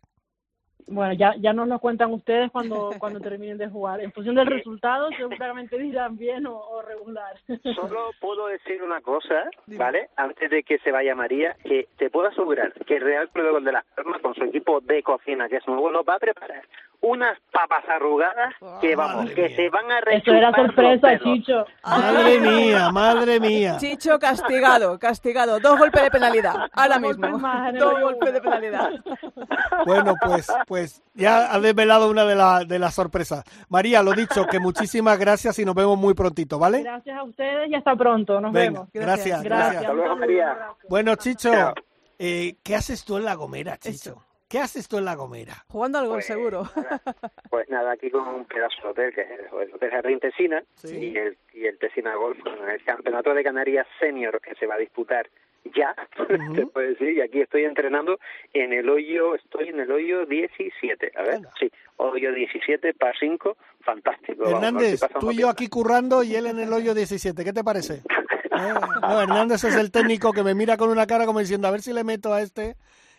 [0.86, 4.00] Bueno, ya, ya nos lo cuentan ustedes cuando, cuando terminen de jugar.
[4.00, 7.34] En función del resultado, seguramente dirán bien o, o regular.
[7.74, 10.10] Solo puedo decir una cosa, ¿vale?
[10.16, 13.72] Antes de que se vaya María, que te puedo asegurar que el Real Club de
[13.72, 16.62] Las Palmas, con su equipo de cocina, que es nuevo, nos va a preparar
[17.06, 19.56] unas papas arrugadas que, vamos, Madre que mía.
[19.56, 21.18] se van a Eso era sorpresa.
[21.18, 21.66] Chicho.
[21.84, 23.76] Madre mía, madre mía.
[23.78, 25.60] Chicho castigado, castigado.
[25.60, 26.54] Dos golpes de penalidad.
[26.72, 27.38] Ahora mismo.
[27.78, 28.90] Dos golpes de penalidad.
[29.86, 33.44] Bueno, pues, pues ya ha desvelado una de, la- de las sorpresas.
[33.68, 36.82] María, lo dicho, que muchísimas gracias y nos vemos muy prontito, ¿vale?
[36.82, 38.40] Gracias a ustedes y hasta pronto.
[38.40, 38.88] Nos Venga, vemos.
[38.94, 39.44] gracias, Gracias.
[39.44, 39.82] gracias.
[39.82, 40.56] Hasta luego, María.
[40.88, 41.50] Bueno, Chicho,
[42.18, 44.10] eh, ¿qué haces tú en La Gomera, Chicho?
[44.10, 44.22] Eso.
[44.48, 45.64] ¿Qué haces tú en La Gomera?
[45.68, 46.62] Jugando al gol, Pues, seguro.
[46.76, 47.00] nada,
[47.50, 50.62] Pues nada, aquí con un pedazo de hotel, que es el, el Hotel Jardín Tesina,
[50.76, 50.96] Sí.
[50.96, 54.74] y, el, y el Tesina Golf, con el Campeonato de Canarias Senior que se va
[54.74, 55.28] a disputar
[55.74, 55.94] ya,
[56.54, 58.18] se puede decir, y aquí estoy entrenando
[58.52, 63.56] en el hoyo, estoy en el hoyo 17, a ver, sí, hoyo 17 para 5,
[63.80, 64.42] fantástico.
[64.44, 67.42] vamos, Hernández, pasando tú y yo aquí currando y él en el hoyo 17.
[67.44, 68.02] ¿Qué te parece?
[68.56, 71.72] Eh, No, Hernández es el técnico que me mira con una cara como diciendo, a
[71.72, 72.76] ver si le meto a este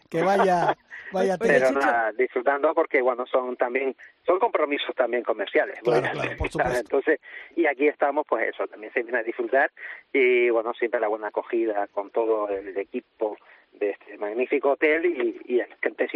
[0.09, 0.77] que vaya,
[1.11, 6.49] vaya Pero nada, disfrutando porque bueno son también son compromisos también comerciales Claro, claro, por
[6.51, 6.79] supuesto.
[6.79, 7.19] entonces
[7.55, 9.71] y aquí estamos pues eso también se viene a disfrutar
[10.13, 13.37] y bueno siempre la buena acogida con todo el equipo
[13.73, 15.67] de este magnífico hotel y, y el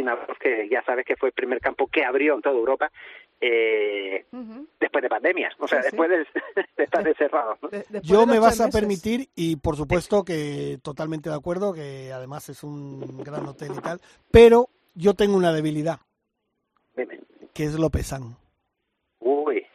[0.06, 2.90] Golf, que ya sabes que fue el primer campo que abrió en toda Europa
[3.42, 4.68] eh, Ujú.
[4.80, 5.98] después de pandemias o sea Sí, sí.
[5.98, 6.18] después de,
[6.78, 7.70] de estar encerrados ¿no?
[7.70, 8.80] De- Yo de me vas tres a meses.
[8.82, 13.82] permitir y por supuesto que totalmente de acuerdo, que además es un gran hotel y
[13.82, 14.00] tal,
[14.32, 16.00] pero yo tengo una debilidad,
[16.96, 17.20] Dime.
[17.54, 18.38] que es Lopezán.
[19.20, 19.66] uy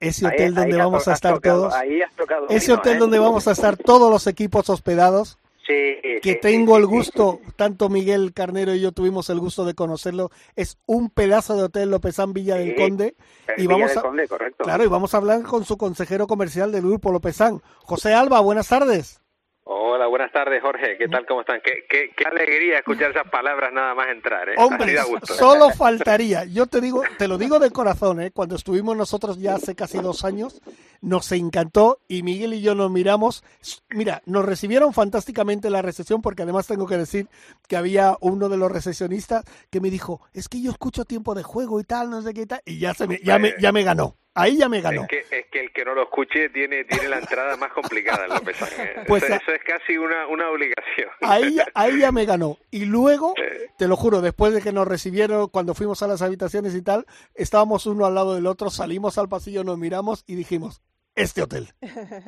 [0.00, 2.72] Ese ahí- hotel donde ahí has vamos a estar tocado- todos, ahí has tocado ese
[2.72, 2.98] hotel ¿eh?
[2.98, 5.74] donde vamos a estar todos los equipos hospedados, Sí,
[6.22, 9.74] que sí, tengo sí, el gusto, tanto Miguel Carnero y yo tuvimos el gusto de
[9.74, 13.16] conocerlo, es un pedazo de hotel Lopezán Villa del Conde
[13.58, 14.64] y Villa vamos del a, Conde, correcto.
[14.64, 18.68] claro, y vamos a hablar con su consejero comercial del grupo Lopezán, José Alba, buenas
[18.68, 19.20] tardes.
[19.70, 20.96] Hola, buenas tardes, Jorge.
[20.96, 21.26] ¿Qué tal?
[21.26, 21.60] ¿Cómo están?
[21.62, 24.54] Qué, qué, qué alegría escuchar esas palabras nada más entrar, ¿eh?
[24.56, 25.34] Hombre, gusto.
[25.34, 26.46] solo faltaría.
[26.46, 28.30] Yo te digo, te lo digo de corazón, ¿eh?
[28.30, 30.62] Cuando estuvimos nosotros ya hace casi dos años,
[31.02, 33.44] nos encantó y Miguel y yo nos miramos.
[33.90, 37.26] Mira, nos recibieron fantásticamente la recepción porque además tengo que decir
[37.68, 41.42] que había uno de los recepcionistas que me dijo, es que yo escucho tiempo de
[41.42, 43.82] juego y tal, no sé qué tal, y ya se me, ya me, ya me
[43.82, 44.16] ganó.
[44.40, 45.02] Ahí ya me ganó.
[45.02, 48.24] Es que, es que el que no lo escuche tiene, tiene la entrada más complicada
[48.26, 48.88] en López Ángel.
[49.06, 51.08] Pues eso, a- eso es casi una, una obligación.
[51.22, 52.58] Ahí, ya- ahí ya me ganó.
[52.70, 53.34] Y luego,
[53.78, 57.06] te lo juro, después de que nos recibieron, cuando fuimos a las habitaciones y tal,
[57.34, 60.82] estábamos uno al lado del otro, salimos al pasillo, nos miramos y dijimos,
[61.14, 61.68] este hotel,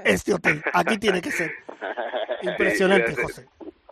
[0.05, 1.53] este hotel, aquí tiene que ser.
[2.43, 3.47] Impresionante, desde- José.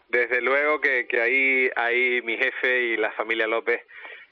[0.08, 3.82] Desde luego que, que ahí, ahí mi jefe y la familia López,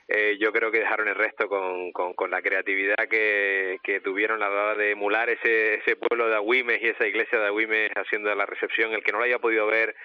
[0.08, 4.38] eh, yo creo que dejaron el resto con, con, con la creatividad que, que tuvieron
[4.38, 8.32] la hora de emular ese, ese pueblo de Agüimes y esa iglesia de Agüimes haciendo
[8.34, 8.92] la recepción.
[8.92, 9.96] El que no lo haya podido ver,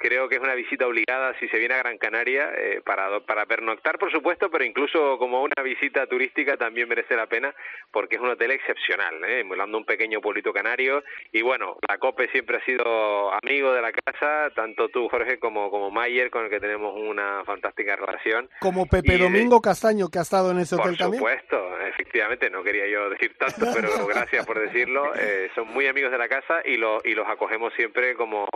[0.00, 3.44] creo que es una visita obligada si se viene a Gran Canaria eh, para, para
[3.44, 7.54] pernoctar, por supuesto, pero incluso como una visita turística también merece la pena
[7.92, 9.40] porque es un hotel excepcional, ¿eh?
[9.40, 11.04] emulando un pequeño pueblito canario.
[11.32, 15.70] Y bueno, la COPE siempre ha sido amigo de la casa, tanto tú, Jorge, como,
[15.70, 18.48] como Mayer, con el que tenemos una fantástica relación.
[18.60, 21.20] Como Pepe Y Domingo Castaño, que ha estado en ese Por hotel también.
[21.20, 25.12] supuesto, efectivamente, no quería yo decir tanto, pero gracias por decirlo.
[25.14, 28.48] Eh, son muy amigos de la casa y, lo, y los acogemos siempre como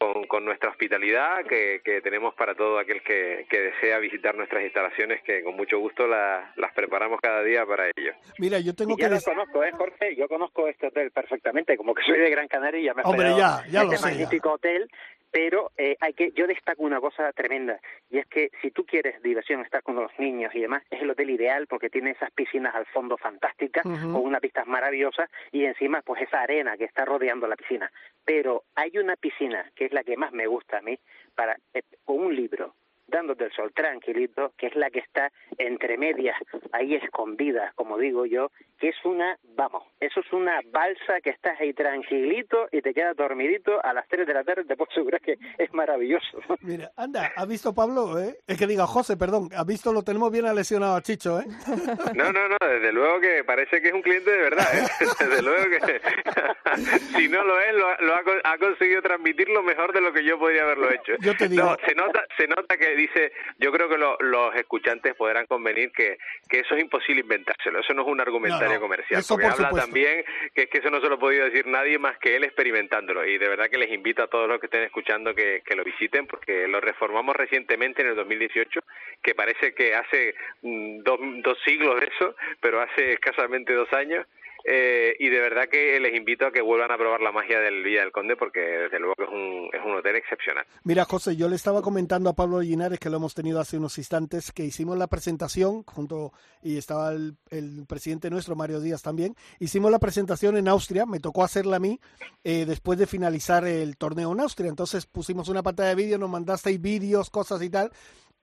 [0.00, 4.62] con, con nuestra hospitalidad que, que tenemos para todo aquel que, que desea visitar nuestras
[4.64, 8.14] instalaciones, que con mucho gusto la- las preparamos cada día para ello.
[8.38, 9.30] Mira, yo tengo Y que ya lo decir...
[9.34, 10.16] conozco, ¿eh, Jorge?
[10.16, 13.28] Yo conozco este hotel perfectamente, como que soy de Gran Canaria y ya me Hombre,
[13.36, 14.20] ya, ya en lo este sé, ya.
[14.20, 14.90] magnífico hotel,
[15.30, 19.22] pero eh, hay que yo destaco una cosa tremenda, y es que si tú quieres
[19.22, 22.74] diversión, estar con los niños y demás, es el hotel ideal porque tiene esas piscinas
[22.74, 27.46] al fondo fantásticas, con unas vistas maravillosas, y encima pues esa arena que está rodeando
[27.46, 27.90] la piscina.
[28.24, 30.98] Pero hay una piscina, que es la que más me gusta a mí,
[31.34, 32.74] para eh, con un libro,
[33.10, 36.36] dándote el sol tranquilito, que es la que está entre medias,
[36.72, 41.60] ahí escondida, como digo yo, que es una, vamos, eso es una balsa que estás
[41.60, 45.20] ahí tranquilito y te quedas dormidito a las 3 de la tarde, te puedo asegurar
[45.20, 46.40] que es maravilloso.
[46.62, 48.18] Mira, anda, ¿has visto Pablo?
[48.18, 48.38] Eh?
[48.46, 49.92] Es que diga, José, perdón, ¿has visto?
[49.92, 51.44] Lo tenemos bien lesionado a Chicho, ¿eh?
[52.14, 54.86] No, no, no, desde luego que parece que es un cliente de verdad, ¿eh?
[55.20, 56.00] Desde luego que
[57.16, 60.24] si no lo es, lo, ha- lo ha, ha conseguido transmitirlo mejor de lo que
[60.24, 61.12] yo podría haberlo hecho.
[61.20, 64.54] Yo te digo- No, se nota, se nota que dice, yo creo que lo- los
[64.54, 68.74] escuchantes podrán convenir que, que eso es imposible inventárselo, eso no es un argumentario No,
[68.74, 69.86] no, comercial, eso porque por habla supuesto.
[69.86, 72.44] también que es que eso no se lo ha podido decir nadie más que él
[72.44, 75.74] experimentándolo y de verdad que les invito a todos los que estén escuchando que, que
[75.74, 78.80] lo visiten porque lo reformamos recientemente en el 2018
[79.22, 84.26] que parece que hace mm, dos, dos siglos de eso pero hace escasamente dos años
[84.64, 87.82] eh, y de verdad que les invito a que vuelvan a probar la magia del
[87.82, 90.64] Villa del Conde porque desde luego que es un, es un hotel excepcional.
[90.84, 93.98] Mira, José, yo le estaba comentando a Pablo Linares, que lo hemos tenido hace unos
[93.98, 99.34] instantes, que hicimos la presentación junto, y estaba el, el presidente nuestro, Mario Díaz también,
[99.58, 102.00] hicimos la presentación en Austria, me tocó hacerla a mí
[102.44, 106.30] eh, después de finalizar el torneo en Austria, entonces pusimos una pantalla de vídeo, nos
[106.30, 107.90] mandasteis vídeos, cosas y tal,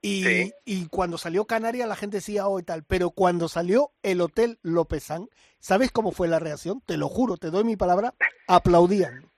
[0.02, 0.54] y, Sí.
[0.66, 4.60] y cuando salió Canarias la gente decía, oh y tal, pero cuando salió el Hotel
[4.62, 5.28] Lopezán,
[5.60, 6.82] ¿sabes cómo fue la reacción?
[6.86, 8.14] Te lo juro, te doy mi palabra,
[8.48, 9.30] aplaudían.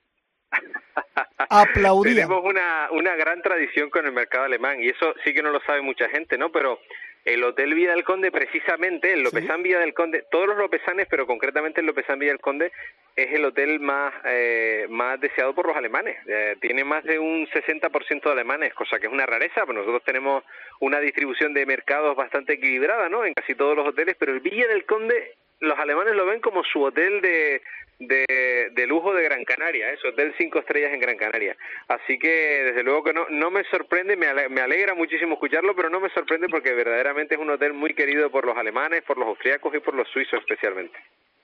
[1.48, 2.28] Aplaudían.
[2.28, 5.60] Tenemos una, una gran tradición con el mercado alemán y eso sí que no lo
[5.62, 6.52] sabe mucha gente, ¿no?
[6.52, 6.78] Pero
[7.24, 11.26] el Hotel Villa del Conde, precisamente, el Lopezán Villa del Conde, todos los Lopezanes, pero
[11.26, 12.72] concretamente el Lopezán Villa del Conde,
[13.14, 16.16] es el hotel más, eh, más deseado por los alemanes.
[16.26, 20.02] Eh, tiene más de un 60% de alemanes, cosa que es una rareza, pues nosotros
[20.04, 20.44] tenemos
[20.80, 23.24] una distribución de mercados bastante equilibrada, ¿no?
[23.24, 26.64] En casi todos los hoteles, pero el Villa del Conde, los alemanes lo ven como
[26.64, 27.62] su hotel de,
[27.98, 29.96] de, de lujo de Gran Canaria, ¿eh?
[30.00, 31.56] su hotel cinco estrellas en Gran Canaria.
[31.88, 35.74] Así que desde luego que no, no me sorprende, me ale- me alegra muchísimo escucharlo,
[35.76, 39.18] pero no me sorprende porque verdaderamente es un hotel muy querido por los alemanes, por
[39.18, 40.98] los austriacos y por los suizos especialmente.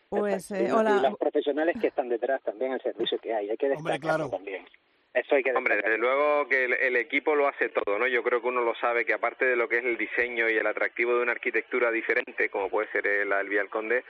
[0.09, 1.01] Pues, eh, Y- Y hola.
[1.03, 4.31] los profesionales que están detrás también, el servicio que hay, hay que Hombre, destacarlo claro.
[4.31, 4.65] también.
[5.17, 8.07] Eso hay que Hombre, desde luego que el, el equipo lo hace todo, ¿no?
[8.07, 10.57] Yo creo que uno lo sabe que aparte de lo que es el diseño y
[10.59, 14.05] el atractivo de una arquitectura diferente, como puede ser la del Vía del Conde,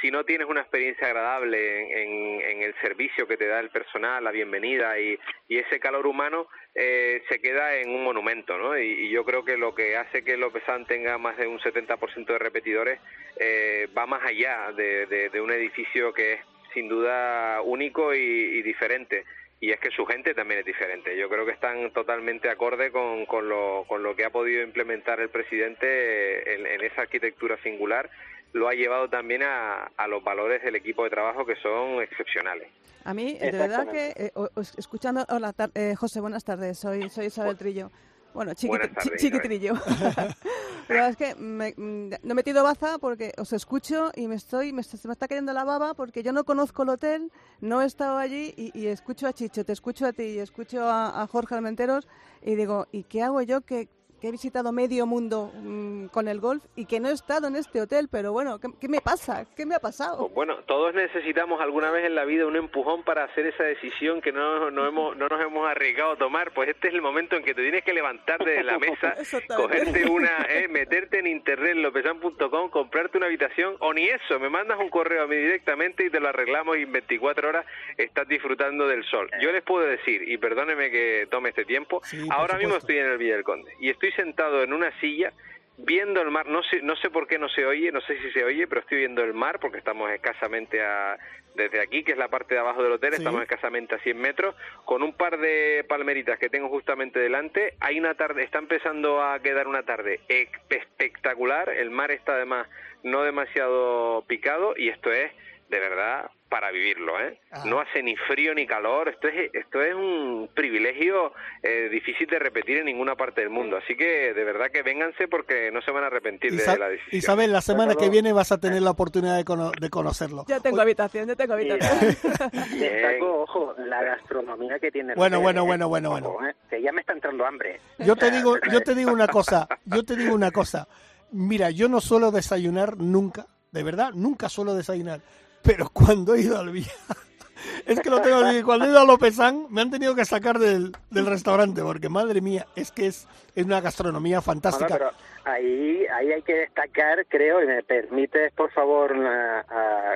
[0.00, 3.68] si no tienes una experiencia agradable en, en- en el servicio que te da el
[3.70, 8.78] personal, la bienvenida y, y ese calor humano, eh, se queda en un monumento, ¿no?
[8.78, 12.26] Y, y yo creo que lo que hace que Lopezán tenga más de un 70%
[12.26, 12.98] de repetidores
[13.38, 16.40] eh, va más allá de, de- de un edificio que es
[16.72, 19.24] sin duda único y, y diferente.
[19.60, 21.16] Y es que su gente también es diferente.
[21.16, 25.18] Yo creo que están totalmente acorde con, con, lo, con lo que ha podido implementar
[25.20, 28.10] el presidente en, en esa arquitectura singular.
[28.52, 32.68] lo ha llevado también a, a los valores del equipo de trabajo que son excepcionales.
[33.04, 34.32] A mí, de verdad que, eh,
[34.78, 37.90] escuchando, hola, eh, José, buenas tardes, soy, soy Isabel Trillo.
[38.36, 39.72] Bueno, chiquitrillo.
[40.88, 44.74] Pero es que me, mm, no he metido baza porque os escucho y me estoy,
[44.74, 47.32] me, se me está cayendo la baba porque yo no conozco el hotel,
[47.62, 51.22] no he estado allí y, escucho a Chicho, te escucho a ti y escucho a,
[51.22, 52.06] a Jorge Almenteros
[52.42, 53.88] y digo, ¿y qué hago yo que
[54.20, 57.56] que he visitado medio mundo mm, con el golf y que no he estado en
[57.56, 59.46] este hotel, pero bueno, ¿qué, me pasa?
[59.56, 60.18] ¿Qué me ha pasado?
[60.18, 64.20] Pues bueno, todos necesitamos alguna vez en la vida un empujón para hacer esa decisión
[64.20, 67.36] que no, no, hemos, no nos hemos arriesgado a tomar, pues este es el momento
[67.36, 69.14] en que te tienes que levantar de la mesa,
[69.54, 74.78] cogerte una, eh, meterte en internet, lopesan.com, comprarte una habitación o ni eso, me mandas
[74.78, 78.86] un correo a mí directamente y te lo arreglamos y en 24 horas estás disfrutando
[78.86, 79.30] del sol.
[79.40, 82.00] Yo les puedo decir, y perdóneme que tome este tiempo,
[82.30, 85.32] ahora mismo estoy en el Villa del Conde y estoy sentado en una silla
[85.78, 88.30] viendo el mar, no sé, no sé por qué no se oye, no sé si
[88.32, 91.18] se oye, pero estoy viendo el mar porque estamos escasamente a,
[91.54, 94.54] desde aquí, que es la parte de abajo del hotel, estamos escasamente a 100 metros,
[94.84, 99.40] con un par de palmeritas que tengo justamente delante, hay una tarde, está empezando a
[99.40, 100.20] quedar una tarde
[100.68, 102.68] espectacular, el mar está además
[103.02, 105.30] no demasiado picado y esto es
[105.68, 107.38] de verdad para vivirlo, ¿eh?
[107.50, 107.64] Ah.
[107.66, 111.32] No hace ni frío ni calor, esto es, esto es un privilegio
[111.62, 115.28] eh, difícil de repetir en ninguna parte del mundo, así que de verdad que vénganse
[115.28, 117.18] porque no se van a arrepentir de la decisión.
[117.18, 120.44] Isabel, la semana que viene vas a tener la oportunidad de, de conocerlo.
[120.48, 122.16] Ya tengo habitación, ya tengo habitación.
[122.78, 125.14] Destaco, ojo, la gastronomía que tiene.
[125.14, 125.66] Bueno, bueno, ¿eh?
[125.66, 126.36] bueno, bueno, bueno.
[126.48, 126.54] ¿eh?
[126.70, 127.80] Que ya me está entrando hambre.
[127.98, 130.86] Yo te digo, yo te digo una cosa, yo te digo una cosa.
[131.32, 135.20] Mira, yo no suelo desayunar nunca, de verdad, nunca suelo desayunar
[135.66, 136.86] pero cuando he ido al Vía,
[137.86, 140.92] es que lo tengo cuando he ido a Lopezán me han tenido que sacar del,
[141.10, 145.12] del restaurante, porque madre mía, es que es, es una gastronomía fantástica.
[145.44, 149.14] ahí, ahí hay que destacar, creo, y me permites, por favor,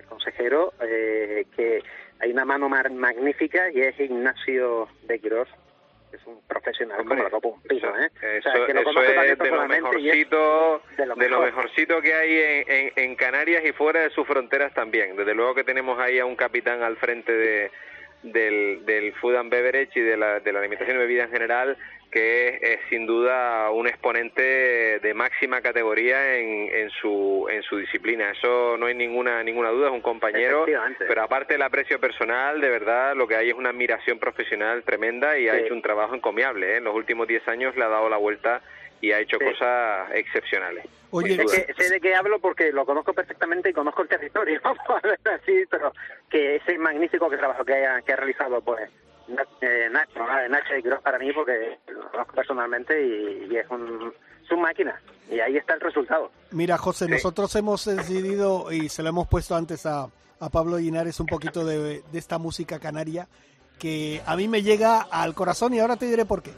[0.09, 1.83] consejero, eh, que
[2.21, 5.49] hay una mano magnífica y es Ignacio de Quirós,
[6.13, 8.11] es un profesional como la copa un piso, ¿eh?
[8.39, 14.01] Eso, es de lo mejorcito, de lo, mejorcito que hay en, en, Canarias y fuera
[14.01, 15.17] de sus fronteras también.
[15.17, 17.71] Desde luego que tenemos ahí a un capitán al frente de,
[18.23, 21.77] del, del Food and Beverage y de la, de la alimentación y bebida en general
[22.11, 28.31] que es, sin duda un exponente de máxima categoría en, en, su, en su disciplina.
[28.31, 30.67] Eso no hay ninguna, ninguna duda, es un compañero,
[30.99, 35.39] pero aparte del aprecio personal, de verdad lo que hay es una admiración profesional tremenda
[35.39, 36.75] y ha hecho un trabajo encomiable.
[36.75, 36.77] ¿eh?
[36.79, 38.61] En los últimos 10 años le ha dado la vuelta
[39.01, 40.85] y ha hecho cosas excepcionales.
[41.13, 44.61] Oye, sé, de qué hablo porque lo conozco perfectamente y conozco el territorio,
[45.25, 45.93] así, pero
[46.29, 48.89] que ese magnífico que trabajo que ha, que ha realizado, pues
[49.31, 54.13] Nacho, Nacho y Gross para mí porque lo conozco personalmente y, es, un,
[54.43, 55.01] es máquina
[55.31, 56.31] y ahí está el resultado.
[56.51, 60.09] Mira, José, nosotros hemos decidido y se lo hemos puesto antes a,
[60.41, 63.29] a Pablo Linares un poquito de, de esta música canaria
[63.79, 66.53] que a mí me llega al corazón y ahora te diré por qué.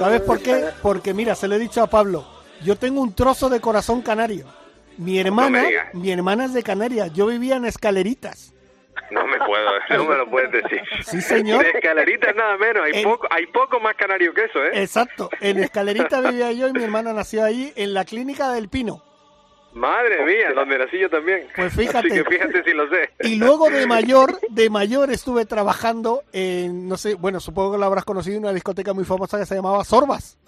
[0.00, 0.64] ¿Sabes por qué?
[0.80, 2.24] Porque mira, se lo he dicho a Pablo,
[2.62, 4.46] yo tengo un trozo de corazón canario.
[4.96, 8.54] Mi hermana, mi hermana es de Canarias, yo vivía en escaleritas.
[9.10, 10.80] No me puedo, no me lo puedes decir.
[11.04, 11.66] Sí, señor.
[11.66, 14.70] En escaleritas nada menos, hay, poco, hay poco más canario que eso, ¿eh?
[14.82, 19.04] Exacto, en escalerita vivía yo y mi hermana nació allí en la clínica del Pino.
[19.72, 21.46] Madre mía, donde nací yo también.
[21.54, 21.98] Pues fíjate.
[21.98, 23.10] Así que fíjate si lo sé.
[23.20, 27.86] Y luego de mayor, de mayor estuve trabajando en, no sé, bueno, supongo que lo
[27.86, 30.38] habrás conocido, una discoteca muy famosa que se llamaba Sorbas.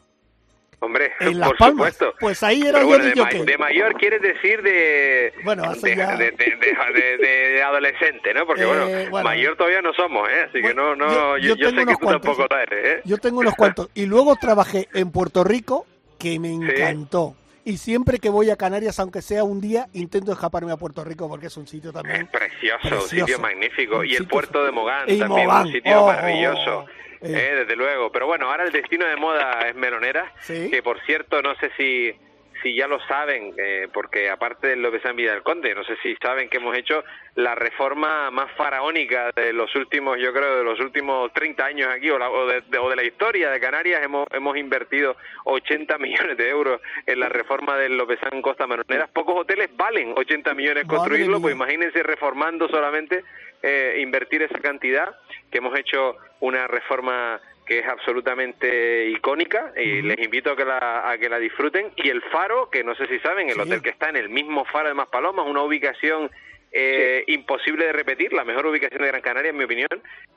[0.81, 1.95] Hombre, en Las por Palmas.
[1.95, 2.15] supuesto.
[2.19, 6.17] Pues ahí era yo de, de, mayor quieres decir de bueno, de, ya...
[6.17, 8.45] de, adolescente, ¿no?
[8.45, 10.47] Porque eh, bueno, mayor todavía no somos, ¿eh?
[10.49, 13.03] Así que no, no, yo, yo, sé que tú tampoco lo eres, ¿eh?
[13.05, 13.89] Yo tengo unos cuantos.
[13.95, 15.87] Y luego trabajé en Puerto Rico,
[16.19, 20.73] que me encantó y siempre que voy a Canarias, aunque sea un día, intento escaparme
[20.73, 24.05] a Puerto Rico porque es un sitio también precioso, un sitio magnífico.
[24.05, 26.79] y el puerto de Mogán también, un sitio oh, maravilloso.
[26.79, 27.51] Oh, oh, eh.
[27.51, 27.55] eh.
[27.61, 28.11] desde luego.
[28.11, 32.17] Pero bueno, ahora el destino de moda es Melonera, que por cierto, no sé si
[32.63, 35.75] si ya lo saben, eh, porque aparte de lo que se en Vida del Conde,
[35.75, 37.05] no sé si saben que hemos hecho
[37.35, 42.11] la reforma más faraónica de los últimos, yo creo, de los últimos 30 años aquí,
[42.11, 42.63] o, de,
[42.97, 47.97] la historia de Canarias, hemos, hemos invertido 80 millones de euros en la reforma del
[47.97, 49.11] Lopezán Costa Maroneras.
[49.11, 53.25] Pocos hoteles valen 80 millones construirlo, pues imagínense reformando solamente,
[53.63, 55.15] eh, invertir esa cantidad,
[55.51, 61.11] que hemos hecho una reforma que es absolutamente icónica y les invito a que, la,
[61.11, 61.93] a que la disfruten.
[61.97, 64.65] Y el faro, que no sé si saben, el hotel que está en el mismo
[64.65, 66.31] faro de Maspalomas, una ubicación
[66.75, 69.89] eh, imposible de repetir, la mejor ubicación de Gran Canaria, en mi opinión,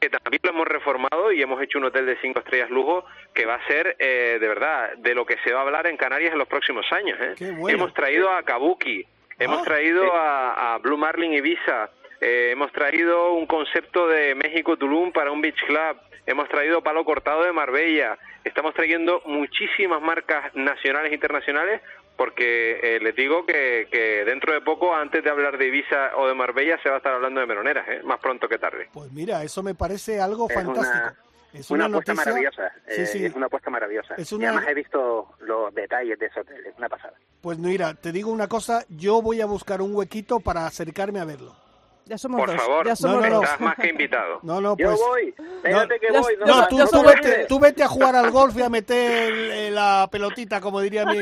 [0.01, 3.45] que también lo hemos reformado y hemos hecho un hotel de cinco estrellas lujo que
[3.45, 6.33] va a ser, eh, de verdad, de lo que se va a hablar en Canarias
[6.33, 7.17] en los próximos años.
[7.21, 7.35] ¿eh?
[7.69, 9.05] Hemos traído a Kabuki,
[9.39, 9.63] hemos ah.
[9.63, 11.89] traído a, Blue Marlin Ibiza,
[12.21, 17.03] eh, hemos traído un concepto de México Tulum para un beach club, hemos traído palo
[17.05, 21.81] cortado de Marbella, estamos trayendo muchísimas marcas nacionales e internacionales
[22.15, 26.27] porque eh, les digo que, que, dentro de poco, antes de hablar de Ibiza o
[26.27, 28.01] de Marbella, se va a estar hablando de Meroneras, ¿eh?
[28.03, 28.89] más pronto que tarde.
[28.93, 31.13] Pues mira, eso me parece algo fantástico.
[31.53, 32.71] es una, apuesta maravillosa.
[32.87, 33.25] Sí, sí.
[33.25, 34.15] Es una apuesta maravillosa.
[34.17, 37.15] Y además he visto los detalles de ese hotel, es una pasada.
[37.41, 41.25] Pues mira, te digo una cosa, yo voy a buscar un huequito para acercarme a
[41.25, 41.64] verlo.
[42.07, 42.61] Ya somos Por dos.
[42.61, 44.39] favor, ya somos estás más que invitado.
[44.43, 44.87] No, no, pues.
[44.87, 45.33] Yo voy.
[45.63, 46.33] Que voy.
[46.45, 50.61] No, tú, tú, vete, tú, vete, a jugar al golf y a meter la pelotita,
[50.61, 51.17] como diría mi,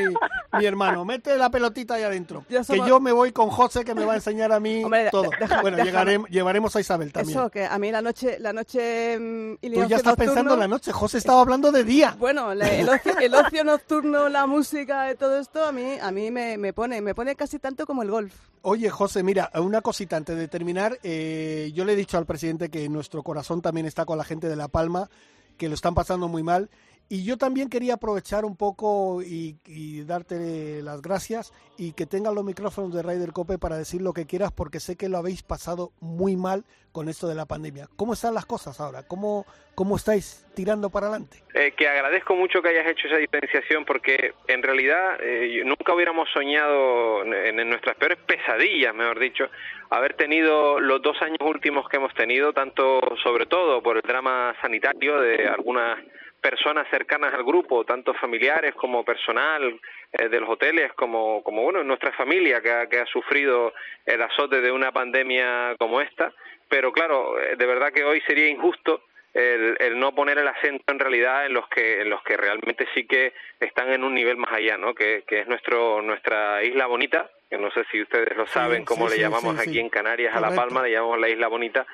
[0.58, 1.06] mi hermano.
[1.06, 2.44] Mete la pelotita ahí adentro.
[2.48, 5.30] Que yo me voy con José, que me va a enseñar a mí todo.
[5.62, 7.38] bueno, llegaremos, llevaremos a Isabel también.
[7.38, 8.36] Eso, que a mí la noche.
[8.38, 10.92] La noche mm, tú ya estás pensando en la noche.
[10.92, 12.14] José estaba hablando de día.
[12.18, 16.30] Bueno, el, ocio, el, ocio, nocturno, la música y todo esto, a mí, a mí
[16.30, 18.34] me, me, pone, me pone casi tanto como el golf.
[18.66, 20.73] Oye, José, mira, una cosita antes de terminar.
[20.76, 24.24] Eh, eh, yo le he dicho al presidente que nuestro corazón también está con la
[24.24, 25.08] gente de La Palma,
[25.56, 26.68] que lo están pasando muy mal
[27.08, 29.56] y yo también quería aprovechar un poco y,
[30.04, 34.26] darte las gracias y que tengan los micrófonos de Raider Cope para decir lo que
[34.26, 37.88] quieras porque sé que lo habéis pasado muy mal con esto de la pandemia.
[37.96, 39.02] ¿Cómo están las cosas ahora?
[39.02, 41.38] ¿Cómo, cómo estáis tirando para adelante?
[41.54, 46.28] Eh, que agradezco mucho que hayas hecho esa diferenciación porque en realidad eh, nunca hubiéramos
[46.32, 49.48] soñado en, en nuestras peores pesadillas, mejor dicho,
[49.90, 54.54] haber tenido los dos años últimos que hemos tenido, tanto sobre todo por el drama
[54.60, 55.98] sanitario de algunas
[56.44, 59.80] personas cercanas al grupo, tanto familiares como personal
[60.12, 63.72] eh, de los hoteles, como, como bueno, nuestra familia que ha, que ha sufrido
[64.04, 66.34] el azote de una pandemia como esta.
[66.68, 70.84] Pero claro, eh, de verdad que hoy sería injusto el, el, no poner el acento
[70.92, 74.36] en realidad en los que en los que realmente sí que están en un nivel
[74.36, 74.94] más allá, ¿no?
[74.94, 79.08] Que, que es nuestro nuestra isla bonita, que no sé si ustedes lo saben, cómo
[79.08, 81.86] le llamamos aquí en Canarias a La Palma, le llamamos la isla bonita,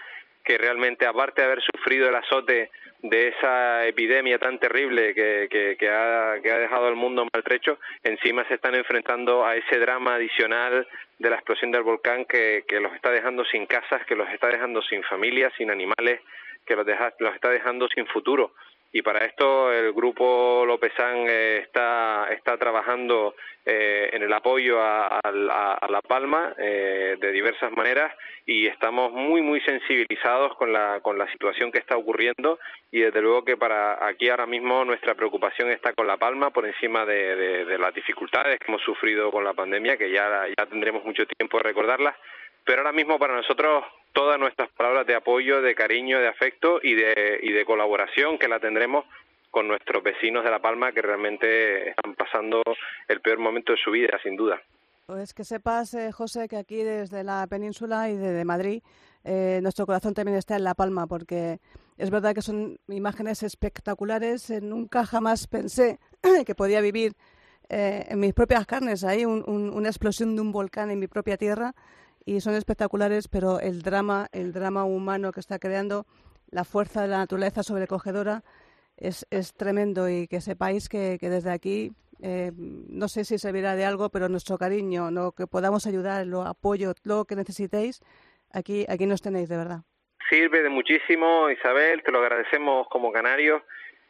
[0.44, 2.70] que realmente aparte de haber sufrido el azote
[3.02, 8.46] de esa epidemia tan terrible que, que, ha, que ha dejado al mundo maltrecho, encima
[8.46, 10.86] se están enfrentando a ese drama adicional
[11.18, 14.48] de la explosión del volcán que, que los está dejando sin casas, que los está
[14.48, 16.20] dejando sin familias, sin animales,
[16.66, 18.52] que los, deja, los está dejando sin futuro
[18.92, 25.20] y para esto el grupo Lópezán eh, está, está trabajando eh, en el apoyo a,
[25.88, 28.12] La Palma eh, de diversas maneras
[28.46, 32.58] y estamos muy muy sensibilizados con la, con la situación que está ocurriendo
[32.90, 36.66] y desde luego que para aquí ahora mismo nuestra preocupación está con La Palma por
[36.66, 41.04] encima de, de las dificultades que hemos sufrido con la pandemia que ya, ya tendremos
[41.04, 42.16] mucho tiempo de recordarlas
[42.64, 46.94] pero ahora mismo para nosotros todas nuestras palabras de apoyo, de cariño, de afecto y
[46.94, 49.04] de, y de colaboración que la tendremos
[49.50, 52.62] con nuestros vecinos de La Palma que realmente están pasando
[53.08, 54.60] el peor momento de su vida, sin duda.
[55.06, 58.80] Pues que sepas, eh, José, que aquí desde la península y desde Madrid
[59.24, 61.58] eh, nuestro corazón también está en La Palma, porque
[61.98, 64.50] es verdad que son imágenes espectaculares.
[64.50, 65.98] Eh, nunca jamás pensé
[66.46, 67.14] que podía vivir
[67.72, 71.72] en mis propias carnes ahí una explosión de un volcán en mi propia tierra
[72.24, 76.06] y son espectaculares, pero el drama, el drama humano que está creando,
[76.50, 78.42] la fuerza de la naturaleza sobrecogedora
[78.96, 81.92] es, es tremendo y que sepáis que, que desde aquí,
[82.22, 86.42] eh, no sé si servirá de algo, pero nuestro cariño, lo que podamos ayudar, lo
[86.42, 88.00] apoyo, lo que necesitéis,
[88.52, 89.80] aquí, aquí nos tenéis de verdad.
[90.28, 93.62] Sirve de muchísimo, Isabel, te lo agradecemos como canarios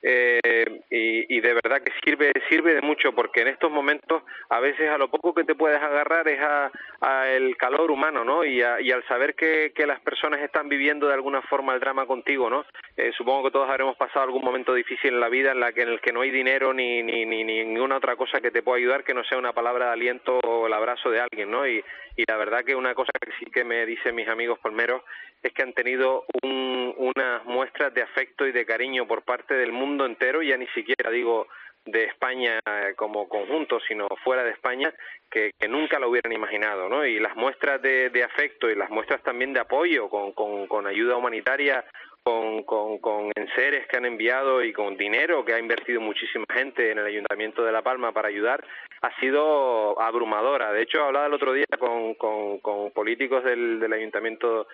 [0.03, 4.89] eh, y, de verdad que sirve sirve de mucho porque en estos momentos a veces
[4.89, 6.71] a lo poco que te puedes agarrar es a,
[7.01, 11.07] a el calor humano no y, y al saber que, que, las personas están viviendo
[11.07, 12.65] de alguna forma el drama contigo no
[12.97, 15.83] eh, supongo que todos habremos pasado algún momento difícil en la vida en la que
[15.83, 18.63] en el que no hay dinero ni, ni, ni, ni ninguna otra cosa que te
[18.63, 21.67] pueda ayudar que no sea una palabra de aliento o el abrazo de alguien no
[21.67, 21.85] y,
[22.17, 25.03] y la verdad que una cosa que sí que me dicen mis amigos palmeros
[25.43, 29.73] es que han tenido un, unas muestras de afecto y de cariño por parte del
[29.73, 31.47] mundo entero, ya ni siquiera digo
[31.87, 34.93] de España eh, como conjunto, sino fuera de España,
[35.31, 37.07] que, nunca lo hubieran imaginado, ¿no?
[37.07, 41.85] Y las muestras de, afecto y las muestras también de apoyo con, con ayuda humanitaria,
[42.23, 46.91] con, con, con enseres que han enviado y con dinero que ha invertido muchísima gente
[46.91, 48.65] en el Ayuntamiento de La Palma para ayudar,
[49.03, 50.73] ha sido abrumadora.
[50.73, 54.67] De hecho, hablaba el otro día con, con, políticos del, del Ayuntamiento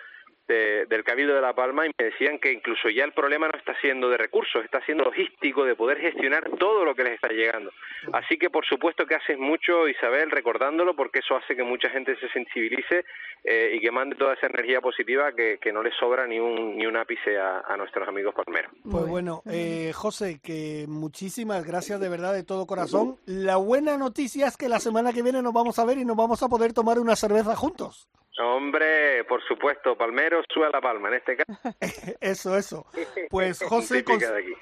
[0.47, 3.75] del Cabildo de La Palma y me decían que incluso ya el problema no está
[3.81, 7.71] siendo de recursos, está siendo logístico de poder gestionar todo lo que les está llegando.
[8.13, 12.15] Así que por supuesto que haces mucho, Isabel, recordándolo, porque eso hace que mucha gente
[12.19, 13.03] se sensibilice
[13.43, 16.85] eh, y que mande toda esa energía positiva que, no les sobra ni un, ni
[16.85, 18.71] un ápice a, nuestros amigos palmeros.
[18.89, 23.17] Pues bueno, eh, José, que muchísimas gracias de verdad de todo corazón.
[23.25, 26.15] La buena noticia es que la semana que viene nos vamos a ver y nos
[26.15, 28.07] vamos a poder tomar una cerveza juntos.
[28.39, 31.59] Hombre, por supuesto, Palmero sube a la palma en este caso.
[32.21, 32.85] eso, eso.
[33.29, 34.03] Pues José,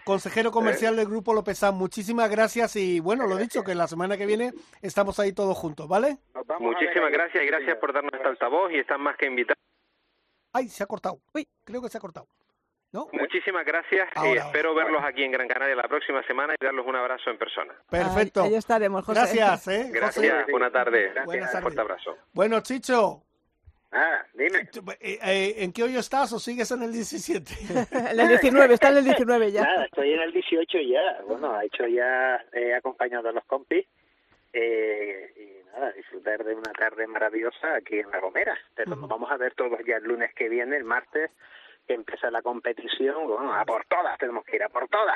[0.04, 0.98] consejero comercial ¿Eh?
[0.98, 4.52] del Grupo López muchísimas gracias y bueno, lo dicho, que la semana que viene
[4.82, 6.18] estamos ahí todos juntos, ¿vale?
[6.60, 9.62] Muchísimas gracias y gracias por darnos esta altavoz y están más que invitados.
[10.54, 11.20] Ay, se ha cortado.
[11.34, 12.28] Uy, creo que se ha cortado.
[12.94, 13.10] ¿No?
[13.12, 16.96] Muchísimas gracias y espero verlos aquí en Gran Canaria la próxima semana y darles un
[16.96, 17.74] abrazo en persona.
[17.90, 18.44] Perfecto.
[18.44, 19.20] Ahí, estaremos, José.
[19.20, 19.90] Gracias, ¿eh?
[19.92, 21.12] Gracias, buena tarde.
[21.26, 21.62] Buenas tardes.
[21.62, 22.18] Fuerte abrazo.
[22.32, 23.24] Bueno, Chicho,
[23.98, 24.68] Ah, dime.
[25.00, 27.50] Eh, eh, ¿En qué hoyo estás o sigues en el 17?
[28.12, 29.64] en el 19, está en el 19 ya.
[29.64, 31.22] Nada, estoy en el 18 ya.
[31.26, 33.86] Bueno, he hecho ya, he acompañado a los compis
[34.52, 38.58] eh, y nada, disfrutar de una tarde maravillosa aquí en La Gomera.
[38.76, 41.32] Pero nos vamos a ver todos ya el lunes que viene, el martes,
[41.88, 45.16] que empieza la competición, bueno, a por todas, tenemos que ir a por todas.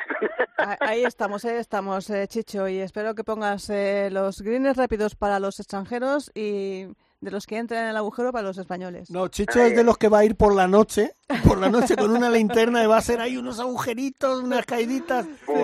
[0.80, 3.70] Ahí estamos, ahí estamos, Chicho, y espero que pongas
[4.10, 6.86] los greens rápidos para los extranjeros y
[7.22, 9.10] de los que entran en el agujero para los españoles.
[9.10, 11.14] No, Chicho es de los que va a ir por la noche,
[11.46, 14.66] por la noche con una linterna y va a hacer ahí unos agujeritos, unas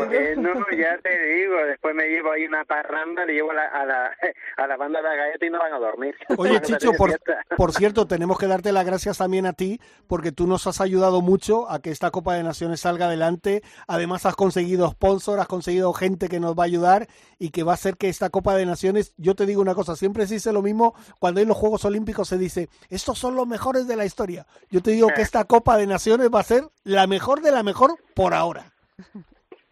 [0.07, 3.85] Bueno, ya te digo, después me llevo ahí una parranda, le llevo a la, a
[3.85, 4.11] la,
[4.57, 6.15] a la banda de la galleta y no van a dormir.
[6.37, 7.19] Oye, Chicho, por,
[7.57, 11.21] por cierto, tenemos que darte las gracias también a ti, porque tú nos has ayudado
[11.21, 13.63] mucho a que esta Copa de Naciones salga adelante.
[13.87, 17.07] Además, has conseguido sponsor, has conseguido gente que nos va a ayudar
[17.39, 19.95] y que va a hacer que esta Copa de Naciones, yo te digo una cosa,
[19.95, 23.47] siempre se dice lo mismo cuando hay los Juegos Olímpicos, se dice, estos son los
[23.47, 24.45] mejores de la historia.
[24.69, 27.63] Yo te digo que esta Copa de Naciones va a ser la mejor de la
[27.63, 28.71] mejor por ahora.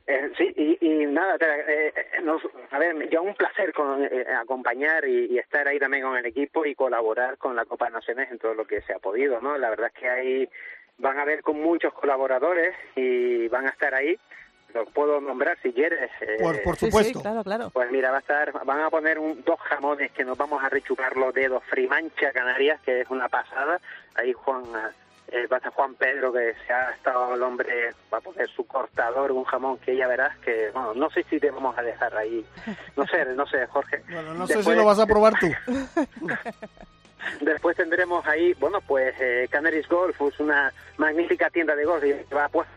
[0.05, 2.23] Eh, sí, y, nada, eh, eh,
[2.71, 4.03] a ver, yo un placer con,
[4.37, 8.29] acompañar y, estar ahí también con el equipo y colaborar con la Copa de Naciones
[8.29, 9.57] en todo lo que se ha podido, ¿no?
[9.57, 10.49] La verdad es que ahí
[10.97, 14.17] van a ver con muchos colaboradores y van a estar ahí
[14.73, 16.09] lo puedo nombrar si quieres.
[16.21, 17.21] Eh, por, supuesto.
[17.21, 17.69] claro, claro.
[17.71, 20.69] Pues mira, va a estar, van a poner un, dos jamones que nos vamos a
[20.69, 23.79] rechucar los dedos, Frimancha Canarias, que es una pasada.
[24.15, 24.63] Ahí Juan,
[25.33, 28.47] eh, va a estar Juan Pedro, que se ha estado el hombre, va a poner
[28.49, 31.81] su cortador, un jamón que ya verás que, bueno, no sé si te vamos a
[31.81, 32.45] dejar ahí.
[32.95, 34.03] No sé, no sé, Jorge.
[34.13, 35.47] Bueno, no sé si lo vas a probar tú.
[37.41, 42.13] Después tendremos ahí, bueno, pues eh, Canaries Golf, es una magnífica tienda de golf y
[42.33, 42.67] va pues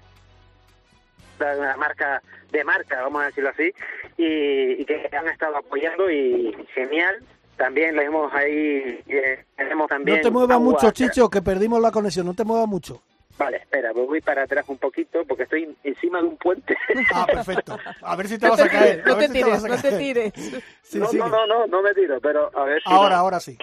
[1.39, 3.75] una marca de marca, vamos a decirlo así,
[4.17, 7.23] y, que han estado apoyando y genial.
[7.57, 10.19] También le hemos ahí, eh, tenemos también...
[10.19, 13.03] No te muevas mucho, Chicho, que perdimos la conexión, no te muevas mucho.
[13.39, 16.77] Vale, espera, voy para atrás un poquito porque estoy encima de un puente.
[17.13, 17.79] Ah, perfecto.
[18.01, 19.07] A ver si te vas a caer.
[19.07, 20.33] No te tires, no te tires.
[20.95, 22.91] no, no, no, no, no me tiro, pero a ver si.
[22.91, 23.59] Ahora, ahora sí.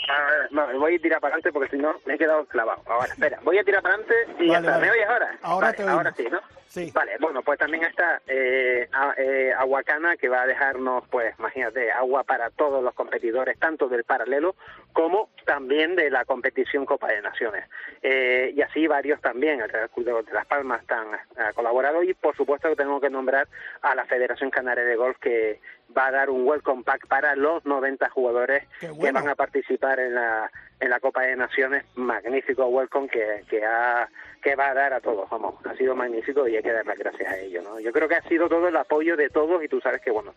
[0.52, 2.84] no, voy a tirar para adelante porque si no me he quedado clavado.
[2.86, 4.78] Ahora, espera, voy a tirar para adelante y ya está.
[4.78, 5.38] ¿Me oyes ahora?
[5.41, 6.39] Ahora te Ahora sí, ¿no?
[6.76, 12.24] Vale, bueno, pues también está eh, eh, Aguacana, que va a dejarnos, pues, imagínate, agua
[12.24, 14.55] para todos los competidores, tanto del paralelo
[14.91, 17.65] como también de la competición Copa de Naciones.
[18.01, 21.07] Eh, y así varios también, el Club de Las Palmas están,
[21.38, 23.47] ha colaborado y, por supuesto, que tengo que nombrar
[23.84, 25.59] a la Federación Canaria de Golf, que
[25.95, 30.15] va a dar un welcome pack para los 90 jugadores que van a participar en
[30.15, 30.49] la,
[30.84, 31.86] en la Copa de Naciones.
[31.95, 34.09] Magnífico welcome que, que ha
[34.41, 36.97] que va a dar a todos, vamos, ha sido magnífico y hay que dar las
[36.97, 37.79] gracias a ellos, ¿no?
[37.79, 40.34] Yo creo que ha sido todo el apoyo de todos y tú sabes que, bueno,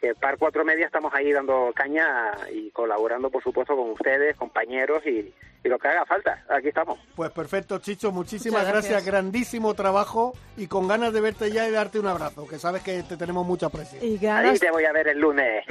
[0.00, 5.06] que Par Cuatro Media estamos ahí dando caña y colaborando, por supuesto, con ustedes, compañeros
[5.06, 5.32] y,
[5.62, 6.44] lo que haga falta.
[6.50, 6.98] Aquí estamos.
[7.16, 9.02] Pues perfecto, Chicho, muchísimas gracias.
[9.06, 13.02] grandísimo trabajo y con ganas de verte ya y darte un abrazo, que sabes que
[13.04, 14.04] te tenemos mucha presión.
[14.04, 14.52] Y ganas...
[14.52, 15.64] Ahí te voy a ver el lunes.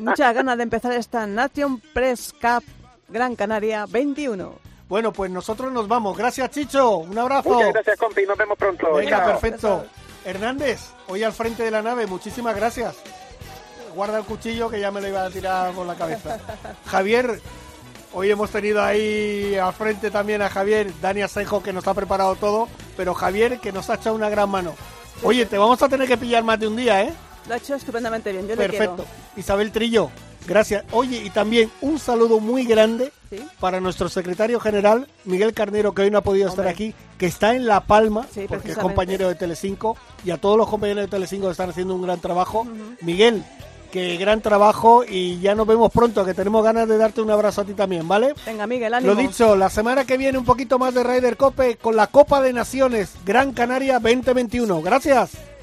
[0.00, 2.64] Muchas ganas de empezar esta Nation Press Cup
[3.08, 4.54] Gran Canaria 21.
[4.88, 6.16] Bueno, pues nosotros nos vamos.
[6.16, 6.98] Gracias, Chicho.
[6.98, 7.50] Un abrazo.
[7.50, 8.24] Muchas gracias, compi.
[8.26, 8.94] Nos vemos pronto.
[8.94, 9.84] Venga, perfecto.
[10.24, 12.96] Hernández, hoy al frente de la nave, muchísimas gracias.
[13.94, 16.38] Guarda el cuchillo que ya me lo iba a tirar por la cabeza.
[16.86, 17.40] Javier,
[18.12, 22.34] hoy hemos tenido ahí al frente también a Javier, Dani Asejo, que nos ha preparado
[22.34, 24.74] todo, pero Javier, que nos ha echado una gran mano.
[25.22, 27.14] Oye, te vamos a tener que pillar más de un día, ¿eh?
[27.48, 29.04] Lo ha hecho estupendamente bien, yo Perfecto.
[29.36, 30.10] Isabel Trillo,
[30.46, 30.84] Gracias.
[30.92, 33.12] Oye, y también un saludo muy grande
[33.58, 37.54] para nuestro secretario general, Miguel Carnero, que hoy no ha podido estar aquí, que está
[37.54, 41.46] en La Palma, porque es compañero de Telecinco, y a todos los compañeros de Telecinco
[41.46, 42.66] que están haciendo un gran trabajo.
[43.00, 43.44] Miguel,
[43.90, 47.62] que gran trabajo y ya nos vemos pronto, que tenemos ganas de darte un abrazo
[47.62, 48.34] a ti también, ¿vale?
[48.44, 49.14] Venga, Miguel, ánimo.
[49.14, 52.40] Lo dicho, la semana que viene un poquito más de Ryder Cope con la Copa
[52.40, 54.82] de Naciones Gran Canaria 2021.
[54.82, 55.55] Gracias.